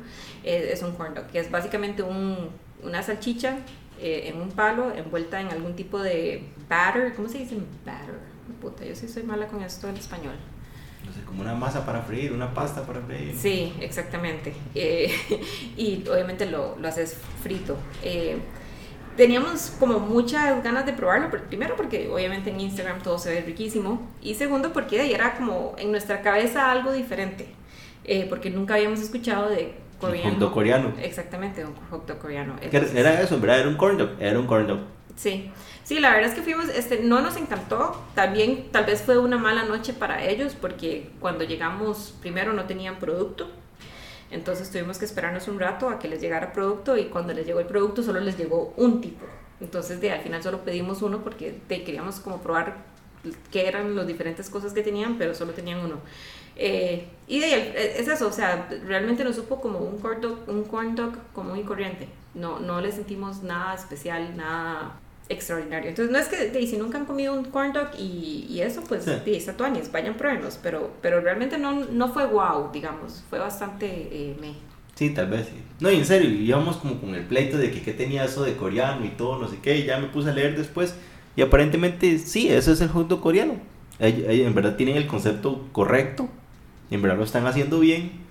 eh, 0.43 0.71
es 0.73 0.81
un 0.83 0.93
corn 0.93 1.13
dog, 1.13 1.27
que 1.27 1.39
es 1.39 1.51
básicamente 1.51 2.03
un, 2.03 2.49
una 2.83 3.03
salchicha 3.03 3.59
eh, 4.01 4.33
en 4.33 4.41
un 4.41 4.53
palo 4.53 4.91
envuelta 4.91 5.39
en 5.39 5.49
algún 5.49 5.77
tipo 5.77 6.01
de 6.01 6.49
batter, 6.67 7.13
¿cómo 7.15 7.29
se 7.29 7.41
dice 7.41 7.59
batter? 7.85 8.15
Puta, 8.63 8.87
yo 8.87 8.97
sí 8.97 9.07
soy 9.07 9.25
mala 9.25 9.49
con 9.49 9.61
esto 9.61 9.91
en 9.91 9.99
español. 9.99 10.37
No 11.05 11.13
sé, 11.13 11.21
como 11.27 11.43
una 11.43 11.55
masa 11.55 11.85
para 11.85 12.01
freír, 12.01 12.33
una 12.33 12.55
pasta 12.55 12.87
para 12.87 13.03
freír. 13.03 13.37
Sí, 13.37 13.75
exactamente. 13.81 14.55
Eh, 14.75 15.13
y 15.77 16.03
obviamente 16.09 16.47
lo, 16.47 16.79
lo 16.79 16.89
haces 16.89 17.19
frito. 17.43 17.77
Eh, 18.03 18.39
teníamos 19.17 19.75
como 19.79 19.99
muchas 19.99 20.63
ganas 20.63 20.87
de 20.87 20.93
probarlo, 20.93 21.31
primero 21.49 21.77
porque 21.77 22.09
obviamente 22.09 22.51
en 22.51 22.61
Instagram 22.61 23.03
todo 23.03 23.19
se 23.19 23.31
ve 23.31 23.41
riquísimo 23.41 24.07
y 24.23 24.35
segundo 24.35 24.73
porque 24.73 25.13
era 25.13 25.37
como 25.37 25.75
en 25.79 25.91
nuestra 25.91 26.23
cabeza 26.23 26.71
algo 26.71 26.93
diferente, 26.93 27.47
eh, 28.05 28.27
porque 28.29 28.51
nunca 28.51 28.75
habíamos 28.75 29.01
escuchado 29.01 29.49
de 29.49 29.75
coreano. 30.01 30.31
hot 30.31 30.39
dog 30.39 30.53
coreano. 30.53 30.93
Exactamente, 31.01 31.65
un 31.65 31.75
hot 31.91 32.07
dog 32.07 32.19
coreano. 32.19 32.57
Que 32.61 32.77
Era 32.77 33.21
eso, 33.21 33.41
verdad, 33.41 33.61
era 33.61 33.69
un 33.69 33.77
corn 33.77 33.99
dog. 33.99 34.11
Era 34.21 34.39
un 34.39 34.47
corn 34.47 34.67
dog. 34.67 34.81
Sí, 35.17 35.51
sí, 35.83 35.99
la 35.99 36.11
verdad 36.11 36.29
es 36.29 36.35
que 36.35 36.43
fuimos, 36.43 36.69
este, 36.69 37.01
no 37.03 37.23
nos 37.23 37.39
encantó, 37.39 38.05
también 38.15 38.67
tal 38.71 38.85
vez 38.85 39.01
fue 39.01 39.19
una 39.19 39.39
mala 39.39 39.65
noche 39.65 39.95
para 39.95 40.23
ellos 40.23 40.55
porque 40.61 41.09
cuando 41.21 41.45
llegamos 41.45 42.15
primero 42.21 42.53
no 42.53 42.65
tenían 42.65 42.97
producto, 42.99 43.51
entonces 44.31 44.71
tuvimos 44.71 44.99
que 44.99 45.05
esperarnos 45.05 45.49
un 45.49 45.59
rato 45.59 45.89
a 45.89 45.99
que 45.99 46.09
les 46.09 46.21
llegara 46.21 46.53
producto 46.53 46.97
y 46.97 47.07
cuando 47.07 47.33
les 47.33 47.47
llegó 47.47 47.61
el 47.61 47.67
producto 47.67 48.03
solo 48.03 48.21
les 48.21 48.37
llegó 48.37 48.75
un 48.77 49.01
tipo, 49.01 49.25
entonces 49.61 50.01
de, 50.01 50.11
al 50.11 50.21
final 50.21 50.43
solo 50.43 50.65
pedimos 50.65 51.03
uno 51.03 51.23
porque 51.23 51.59
queríamos 51.69 52.21
como 52.21 52.41
probar 52.41 52.77
qué 53.51 53.67
eran 53.67 53.95
las 53.97 54.07
diferentes 54.07 54.51
cosas 54.51 54.73
que 54.73 54.83
tenían, 54.83 55.19
pero 55.19 55.35
solo 55.35 55.53
tenían 55.53 55.81
uno. 55.81 55.97
Eh, 56.57 57.09
y 57.27 57.41
de 57.41 57.99
es 57.99 58.09
eso, 58.09 58.29
o 58.29 58.33
sea, 58.33 58.69
realmente 58.87 59.25
nos 59.25 59.37
supo 59.37 59.61
como 59.61 59.79
un 59.79 59.99
corn 59.99 60.21
dog, 60.21 60.39
un 60.49 60.65
corn 60.65 60.95
dog 60.95 61.13
común 61.33 61.59
y 61.59 61.63
corriente. 61.63 62.09
No, 62.35 62.61
no 62.61 62.81
le 62.81 62.93
sentimos 62.93 63.43
nada 63.43 63.75
especial, 63.75 64.37
nada 64.37 65.01
extraordinario. 65.29 65.89
Entonces, 65.91 66.13
no 66.13 66.19
es 66.19 66.29
que 66.29 66.51
de, 66.51 66.67
si 66.67 66.77
nunca 66.77 66.99
han 66.99 67.05
comido 67.07 67.35
un 67.35 67.45
corn 67.47 67.73
dog 67.73 67.89
y, 67.99 68.47
y 68.49 68.61
eso, 68.61 68.83
pues, 68.87 69.05
Sí. 69.05 69.51
tuanis, 69.57 69.91
vayan 69.93 70.15
pruébenos, 70.15 70.59
pero, 70.63 70.93
pero 71.03 71.21
realmente 71.21 71.59
no, 71.59 71.85
no 71.87 72.09
fue 72.13 72.27
wow, 72.27 72.71
digamos, 72.73 73.25
fue 73.29 73.39
bastante 73.39 73.87
eh, 73.87 74.37
meh. 74.41 74.55
Sí, 74.95 75.11
tal 75.11 75.29
vez 75.29 75.47
sí. 75.49 75.63
No, 75.81 75.91
y 75.91 75.97
en 75.97 76.07
serio, 76.07 76.31
íbamos 76.31 76.77
como 76.77 77.01
con 77.01 77.15
el 77.15 77.25
pleito 77.25 77.59
de 77.59 77.71
que 77.71 77.83
qué 77.83 77.93
tenía 77.93 78.25
eso 78.25 78.45
de 78.45 78.57
coreano 78.57 79.05
y 79.05 79.11
todo, 79.11 79.39
no 79.39 79.49
sé 79.49 79.59
qué, 79.63 79.77
y 79.79 79.85
ya 79.85 79.99
me 79.99 80.07
puse 80.07 80.31
a 80.31 80.33
leer 80.33 80.57
después. 80.57 80.95
Y 81.37 81.43
aparentemente 81.43 82.19
sí, 82.19 82.49
eso 82.49 82.73
es 82.73 82.81
el 82.81 82.89
hot 82.89 83.09
dog 83.09 83.21
coreano. 83.21 83.55
En 83.99 84.55
verdad 84.55 84.77
tienen 84.77 84.97
el 84.97 85.07
concepto 85.07 85.69
correcto, 85.73 86.29
y 86.91 86.95
en 86.95 87.03
verdad 87.03 87.19
lo 87.19 87.25
están 87.25 87.47
haciendo 87.47 87.79
bien. 87.81 88.25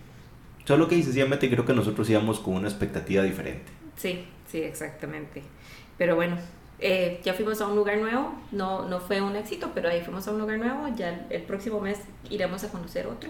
Solo 0.66 0.88
que 0.88 1.02
sencillamente 1.04 1.50
creo 1.50 1.66
que 1.66 1.74
nosotros 1.74 2.10
íbamos 2.10 2.40
con 2.40 2.56
una 2.56 2.68
expectativa 2.68 3.22
diferente. 3.22 3.66
Sí, 3.96 4.26
sí, 4.52 4.60
exactamente. 4.60 5.44
Pero 6.00 6.16
bueno, 6.16 6.38
eh, 6.80 7.22
ya 7.24 7.34
fuimos 7.34 7.62
a 7.62 7.68
un 7.68 7.76
lugar 7.76 7.98
nuevo, 7.98 8.34
no, 8.52 8.88
no 8.88 9.00
fue 9.00 9.22
un 9.22 9.36
éxito, 9.36 9.72
pero 9.74 9.90
ahí 9.90 10.02
fuimos 10.02 10.28
a 10.28 10.32
un 10.32 10.40
lugar 10.40 10.58
nuevo, 10.58 10.88
ya 10.96 11.10
el, 11.10 11.26
el 11.30 11.42
próximo 11.44 11.80
mes 11.80 12.00
iremos 12.30 12.64
a 12.64 12.70
conocer 12.70 13.08
otro. 13.08 13.30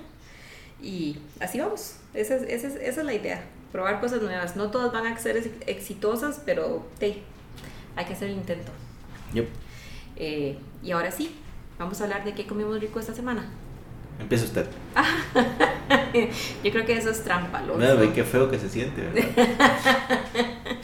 Y 0.82 1.18
así 1.40 1.60
vamos, 1.60 1.98
esa 2.14 2.36
es, 2.36 2.42
esa 2.44 2.68
es, 2.68 2.76
esa 2.76 3.00
es 3.02 3.06
la 3.06 3.14
idea, 3.14 3.44
probar 3.72 4.00
cosas 4.02 4.22
nuevas. 4.22 4.56
No 4.56 4.72
todas 4.72 4.92
van 4.92 5.08
a 5.08 5.18
ser 5.18 5.38
ex- 5.38 5.50
exitosas, 5.68 6.42
pero 6.46 6.86
hey, 7.00 7.24
hay 7.96 8.06
que 8.06 8.14
hacer 8.14 8.30
el 8.30 8.36
intento. 8.36 8.72
Yep. 9.34 9.48
Eh, 10.18 10.58
y 10.84 10.92
ahora 10.92 11.12
sí, 11.12 11.36
vamos 11.80 12.00
a 12.02 12.04
hablar 12.06 12.24
de 12.26 12.34
qué 12.34 12.46
comimos 12.46 12.80
rico 12.80 13.00
esta 13.00 13.14
semana. 13.14 13.46
Empieza 14.20 14.46
usted. 14.46 14.66
Yo 16.64 16.72
creo 16.72 16.86
que 16.86 16.98
eso 16.98 17.10
es 17.10 17.22
trampa, 17.24 17.62
lo 17.62 17.78
ve 17.78 18.12
qué 18.14 18.24
feo 18.24 18.50
que 18.50 18.58
se 18.60 18.70
siente, 18.70 19.02
¿verdad? 19.02 19.24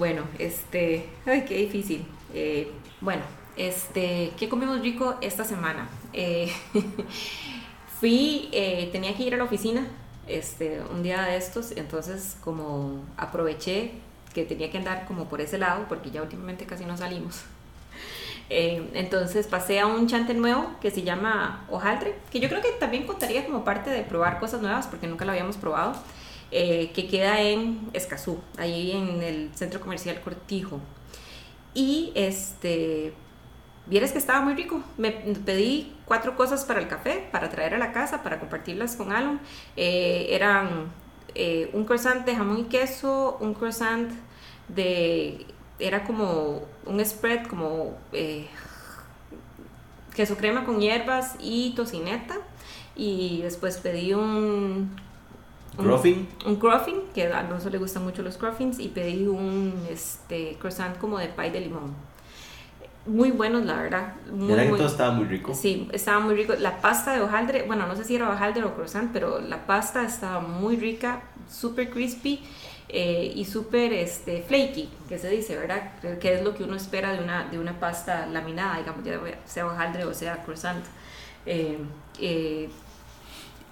Bueno, 0.00 0.22
este, 0.38 1.04
ay, 1.26 1.44
qué 1.46 1.58
difícil. 1.58 2.06
Eh, 2.32 2.72
bueno, 3.02 3.20
este, 3.58 4.32
¿qué 4.38 4.48
comimos 4.48 4.80
rico 4.80 5.16
esta 5.20 5.44
semana? 5.44 5.90
Eh, 6.14 6.50
fui, 8.00 8.48
eh, 8.50 8.88
tenía 8.92 9.14
que 9.14 9.24
ir 9.24 9.34
a 9.34 9.36
la 9.36 9.44
oficina, 9.44 9.86
este, 10.26 10.80
un 10.90 11.02
día 11.02 11.24
de 11.24 11.36
estos, 11.36 11.72
entonces 11.72 12.38
como 12.42 13.04
aproveché 13.18 13.90
que 14.32 14.46
tenía 14.46 14.70
que 14.70 14.78
andar 14.78 15.04
como 15.06 15.26
por 15.26 15.42
ese 15.42 15.58
lado, 15.58 15.84
porque 15.86 16.10
ya 16.10 16.22
últimamente 16.22 16.64
casi 16.64 16.86
no 16.86 16.96
salimos. 16.96 17.42
Entonces 18.48 19.46
pasé 19.46 19.80
a 19.80 19.86
un 19.86 20.08
chante 20.08 20.32
nuevo 20.34 20.70
que 20.80 20.90
se 20.90 21.02
llama 21.02 21.66
Hojaldre, 21.70 22.16
que 22.32 22.40
yo 22.40 22.48
creo 22.48 22.62
que 22.62 22.70
también 22.80 23.06
contaría 23.06 23.44
como 23.44 23.64
parte 23.64 23.90
de 23.90 24.02
probar 24.02 24.40
cosas 24.40 24.62
nuevas, 24.62 24.86
porque 24.86 25.06
nunca 25.06 25.26
lo 25.26 25.32
habíamos 25.32 25.56
probado 25.56 25.94
eh, 26.52 26.90
que 26.94 27.06
queda 27.06 27.40
en 27.40 27.88
Escazú, 27.92 28.40
ahí 28.58 28.90
en 28.90 29.22
el 29.22 29.50
centro 29.54 29.80
comercial 29.80 30.20
Cortijo. 30.20 30.80
Y 31.74 32.10
este, 32.16 33.12
vieras 33.86 34.10
que 34.10 34.18
estaba 34.18 34.40
muy 34.40 34.54
rico. 34.54 34.82
Me 34.98 35.12
pedí 35.12 35.94
cuatro 36.06 36.36
cosas 36.36 36.64
para 36.64 36.80
el 36.80 36.88
café, 36.88 37.28
para 37.30 37.50
traer 37.50 37.74
a 37.74 37.78
la 37.78 37.92
casa, 37.92 38.24
para 38.24 38.40
compartirlas 38.40 38.96
con 38.96 39.12
Alon. 39.12 39.38
Eh, 39.76 40.26
eran 40.30 40.92
eh, 41.36 41.70
un 41.72 41.84
croissant 41.84 42.26
de 42.26 42.34
jamón 42.34 42.58
y 42.58 42.64
queso, 42.64 43.38
un 43.40 43.54
croissant 43.54 44.10
de, 44.66 45.46
era 45.78 46.02
como 46.02 46.62
un 46.84 47.04
spread, 47.04 47.46
como 47.46 47.96
queso 50.16 50.36
crema 50.36 50.64
con 50.64 50.80
hierbas 50.80 51.36
y 51.38 51.74
tocineta. 51.76 52.38
Y 52.96 53.42
después 53.42 53.78
pedí 53.78 54.14
un 54.14 54.90
un- 55.80 55.86
Gruffing. 55.88 56.28
un 56.46 56.56
cruffin, 56.56 56.96
que 57.14 57.26
a 57.26 57.38
Alonso 57.40 57.70
le 57.70 57.78
gustan 57.78 58.04
mucho 58.04 58.22
los 58.22 58.36
cruffins, 58.36 58.78
y 58.78 58.88
pedí 58.88 59.26
un 59.26 59.74
este, 59.90 60.56
croissant 60.60 60.96
como 60.98 61.18
de 61.18 61.28
pie 61.28 61.50
de 61.50 61.60
limón. 61.60 61.94
Muy 63.06 63.30
buenos, 63.30 63.64
la 63.64 63.76
verdad. 63.76 64.12
Muy, 64.30 64.48
Mira 64.48 64.62
que 64.62 64.68
muy- 64.68 64.78
todo 64.78 64.88
estaba 64.88 65.12
muy 65.12 65.24
rico. 65.26 65.54
Sí, 65.54 65.88
estaba 65.92 66.20
muy 66.20 66.34
rico. 66.34 66.52
La 66.58 66.80
pasta 66.80 67.14
de 67.14 67.20
hojaldre, 67.22 67.62
bueno, 67.66 67.86
no 67.86 67.96
sé 67.96 68.04
si 68.04 68.14
era 68.14 68.28
hojaldre 68.30 68.62
o 68.64 68.74
croissant, 68.74 69.10
pero 69.12 69.40
la 69.40 69.66
pasta 69.66 70.04
estaba 70.04 70.40
muy 70.40 70.76
rica, 70.76 71.22
súper 71.50 71.90
crispy 71.90 72.40
eh, 72.92 73.32
y 73.34 73.44
súper 73.46 73.92
este, 73.94 74.42
flaky, 74.42 74.88
que 75.08 75.18
se 75.18 75.30
dice, 75.30 75.56
¿verdad? 75.56 75.92
Que 76.20 76.34
es 76.34 76.42
lo 76.42 76.54
que 76.54 76.64
uno 76.64 76.76
espera 76.76 77.12
de 77.12 77.22
una, 77.24 77.44
de 77.48 77.58
una 77.58 77.80
pasta 77.80 78.26
laminada, 78.26 78.78
digamos, 78.78 79.04
ya 79.04 79.18
sea 79.46 79.66
hojaldre 79.66 80.04
o 80.04 80.12
sea 80.12 80.42
croissant. 80.44 80.84
Eh, 81.46 81.78
eh, 82.20 82.68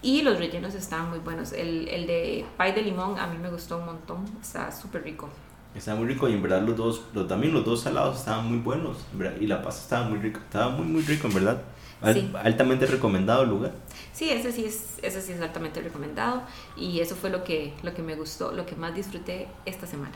y 0.03 0.23
los 0.23 0.39
rellenos 0.39 0.75
estaban 0.75 1.11
muy 1.11 1.19
buenos. 1.19 1.53
El, 1.53 1.89
el 1.89 2.07
de 2.07 2.45
pie 2.57 2.73
de 2.73 2.83
limón 2.83 3.19
a 3.19 3.27
mí 3.27 3.39
me 3.39 3.51
gustó 3.51 3.79
un 3.79 3.87
montón, 3.87 4.25
está 4.41 4.71
súper 4.73 5.03
rico. 5.05 5.29
Estaba 5.75 5.99
muy 5.99 6.09
rico 6.09 6.29
y 6.29 6.33
en 6.33 6.43
verdad 6.43 6.63
los 6.63 6.77
dos, 6.77 7.03
los, 7.15 7.29
también 7.29 7.53
los 7.53 7.65
dos 7.65 7.81
salados 7.83 8.19
estaban 8.19 8.47
muy 8.49 8.59
buenos. 8.59 8.97
Y 9.41 9.47
la 9.47 9.63
pasta 9.63 9.83
estaba 9.83 10.09
muy 10.09 10.19
rica. 10.19 10.41
Estaba 10.41 10.71
muy, 10.71 10.87
muy 10.87 11.03
rico, 11.03 11.29
en 11.29 11.35
verdad. 11.35 11.63
Al- 12.01 12.15
Sí. 12.15 12.31
Altamente 12.43 12.87
recomendado 12.87 13.43
el 13.43 13.51
lugar. 13.51 13.73
Sí, 14.13 14.31
ese 14.31 14.53
sí 14.53 14.65
es, 14.65 14.99
ese 15.03 15.21
sí 15.21 15.33
es 15.33 15.41
altamente 15.41 15.81
recomendado 15.83 16.43
y 16.77 17.01
eso 17.01 17.15
fue 17.17 17.29
lo 17.31 17.43
que, 17.45 17.75
lo 17.83 17.93
que 17.95 18.03
me 18.03 18.15
gustó, 18.15 18.53
lo 18.53 18.67
que 18.67 18.77
más 18.77 18.95
disfruté 18.95 19.49
esta 19.67 19.87
semana. 19.87 20.15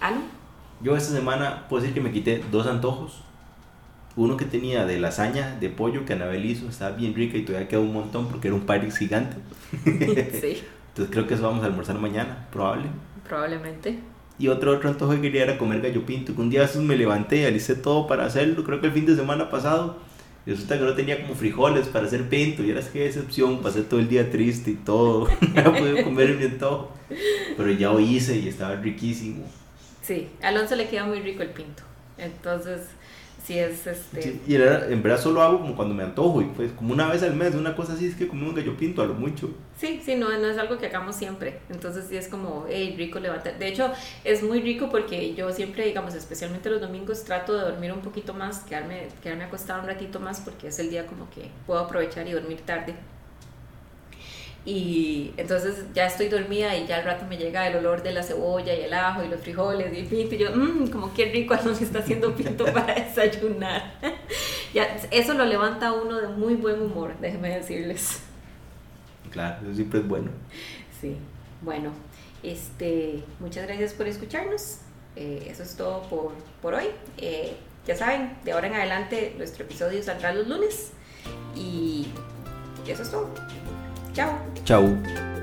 ¿Algo? 0.00 0.22
Yo 0.80 0.96
esta 0.96 1.12
semana 1.14 1.66
puedo 1.68 1.82
decir 1.82 1.94
que 1.94 2.00
me 2.02 2.12
quité 2.12 2.42
dos 2.50 2.66
antojos. 2.66 3.22
Uno 4.16 4.36
que 4.36 4.46
tenía 4.46 4.86
de 4.86 4.98
lasaña 4.98 5.56
de 5.60 5.68
pollo 5.68 6.04
que 6.06 6.14
Anabel 6.14 6.44
hizo, 6.46 6.68
estaba 6.68 6.96
bien 6.96 7.14
rica 7.14 7.36
y 7.36 7.42
todavía 7.44 7.68
quedó 7.68 7.82
un 7.82 7.92
montón 7.92 8.28
porque 8.28 8.48
era 8.48 8.54
un 8.54 8.62
Pyrex 8.66 8.96
gigante. 8.96 9.36
sí, 9.84 10.62
Entonces 10.88 11.10
creo 11.10 11.26
que 11.26 11.34
eso 11.34 11.42
vamos 11.42 11.62
a 11.62 11.66
almorzar 11.66 11.98
mañana, 11.98 12.48
probable. 12.50 12.86
probablemente. 13.28 13.98
Y 14.38 14.48
otro, 14.48 14.72
otro 14.72 14.90
antojo 14.90 15.12
que 15.12 15.20
quería 15.22 15.44
era 15.44 15.58
comer 15.58 15.80
gallo 15.80 16.04
pinto. 16.04 16.34
Que 16.34 16.40
un 16.40 16.50
día 16.50 16.64
esos 16.64 16.82
me 16.82 16.96
levanté, 16.96 17.46
alicé 17.46 17.74
todo 17.74 18.06
para 18.06 18.24
hacerlo. 18.26 18.64
Creo 18.64 18.80
que 18.80 18.86
el 18.88 18.92
fin 18.92 19.06
de 19.06 19.16
semana 19.16 19.48
pasado. 19.50 19.96
Y 20.44 20.50
resulta 20.50 20.78
que 20.78 20.84
no 20.84 20.94
tenía 20.94 21.22
como 21.22 21.34
frijoles 21.34 21.88
para 21.88 22.06
hacer 22.06 22.28
pinto. 22.28 22.62
Y 22.62 22.70
era 22.70 22.80
que 22.82 23.00
decepción. 23.04 23.62
Pasé 23.62 23.82
todo 23.82 23.98
el 23.98 24.08
día 24.08 24.30
triste 24.30 24.72
y 24.72 24.74
todo. 24.74 25.26
No 25.54 25.72
podido 25.74 26.04
comer 26.04 26.36
mi 26.36 26.44
antojo. 26.44 26.92
Pero 27.56 27.70
ya 27.70 27.90
lo 27.92 28.00
hice 28.00 28.36
y 28.38 28.48
estaba 28.48 28.76
riquísimo. 28.76 29.44
Sí, 30.02 30.28
a 30.42 30.48
Alonso 30.48 30.76
le 30.76 30.86
queda 30.88 31.06
muy 31.06 31.20
rico 31.20 31.42
el 31.42 31.50
pinto. 31.50 31.82
Entonces, 32.18 32.82
sí 33.46 33.58
es 33.58 33.86
este... 33.86 34.22
Sí, 34.22 34.40
y 34.46 34.54
era- 34.56 34.88
en 34.88 35.02
verdad 35.02 35.20
solo 35.20 35.42
hago 35.42 35.58
como 35.60 35.76
cuando 35.76 35.94
me 35.94 36.02
antojo 36.02 36.42
y 36.42 36.46
pues 36.46 36.72
como 36.72 36.92
una 36.92 37.08
vez 37.08 37.22
al 37.22 37.34
mes, 37.34 37.54
una 37.54 37.76
cosa 37.76 37.92
así 37.94 38.06
es 38.06 38.14
que 38.16 38.26
como 38.28 38.46
un 38.48 38.54
gallo 38.54 38.76
pinto 38.76 39.02
a 39.02 39.06
lo 39.06 39.14
mucho. 39.14 39.50
Sí, 39.78 40.00
sí, 40.04 40.14
no, 40.16 40.30
no 40.38 40.46
es 40.48 40.56
algo 40.58 40.78
que 40.78 40.86
hagamos 40.86 41.16
siempre. 41.16 41.60
Entonces 41.68 42.06
sí 42.08 42.16
es 42.16 42.28
como, 42.28 42.66
hey, 42.68 42.94
rico 42.96 43.20
levantar. 43.20 43.58
De 43.58 43.68
hecho, 43.68 43.92
es 44.24 44.42
muy 44.42 44.60
rico 44.62 44.88
porque 44.90 45.34
yo 45.34 45.52
siempre, 45.52 45.84
digamos, 45.84 46.14
especialmente 46.14 46.70
los 46.70 46.80
domingos, 46.80 47.24
trato 47.24 47.52
de 47.54 47.60
dormir 47.70 47.92
un 47.92 48.00
poquito 48.00 48.32
más, 48.34 48.60
quedarme, 48.60 49.08
quedarme 49.22 49.44
acostada 49.44 49.80
un 49.80 49.86
ratito 49.86 50.18
más 50.18 50.40
porque 50.40 50.68
es 50.68 50.78
el 50.78 50.88
día 50.90 51.06
como 51.06 51.28
que 51.30 51.50
puedo 51.66 51.80
aprovechar 51.80 52.26
y 52.26 52.32
dormir 52.32 52.60
tarde. 52.64 52.94
Y 54.66 55.32
entonces 55.36 55.84
ya 55.94 56.06
estoy 56.06 56.28
dormida 56.28 56.76
y 56.76 56.88
ya 56.88 56.96
al 56.96 57.04
rato 57.04 57.24
me 57.26 57.36
llega 57.36 57.68
el 57.68 57.76
olor 57.76 58.02
de 58.02 58.10
la 58.10 58.24
cebolla 58.24 58.74
y 58.74 58.80
el 58.80 58.92
ajo 58.92 59.22
y 59.22 59.28
los 59.28 59.40
frijoles 59.40 59.92
y 59.92 60.00
el 60.00 60.06
pinto 60.06 60.34
y 60.34 60.38
yo, 60.38 60.50
mmm, 60.52 60.88
como 60.88 61.14
qué 61.14 61.26
rico 61.26 61.54
nos 61.64 61.80
está 61.80 62.00
haciendo 62.00 62.34
pinto 62.34 62.64
para 62.74 62.94
desayunar. 62.94 63.94
ya, 64.74 64.96
eso 65.12 65.34
lo 65.34 65.44
levanta 65.44 65.92
uno 65.92 66.20
de 66.20 66.26
muy 66.26 66.54
buen 66.54 66.82
humor, 66.82 67.14
déjenme 67.20 67.50
decirles. 67.50 68.22
Claro, 69.30 69.64
eso 69.64 69.76
siempre 69.76 70.00
es 70.00 70.08
bueno. 70.08 70.30
Sí, 71.00 71.16
bueno, 71.62 71.92
este, 72.42 73.22
muchas 73.38 73.68
gracias 73.68 73.92
por 73.92 74.08
escucharnos. 74.08 74.78
Eh, 75.14 75.46
eso 75.48 75.62
es 75.62 75.76
todo 75.76 76.02
por, 76.08 76.32
por 76.60 76.74
hoy. 76.74 76.86
Eh, 77.18 77.54
ya 77.86 77.94
saben, 77.94 78.36
de 78.44 78.50
ahora 78.50 78.66
en 78.66 78.74
adelante 78.74 79.32
nuestro 79.38 79.64
episodio 79.64 80.02
saldrá 80.02 80.32
los 80.32 80.48
lunes. 80.48 80.90
Y 81.54 82.08
eso 82.88 83.02
es 83.02 83.10
todo. 83.10 83.30
Chao. 84.16 84.38
Chau. 84.64 85.35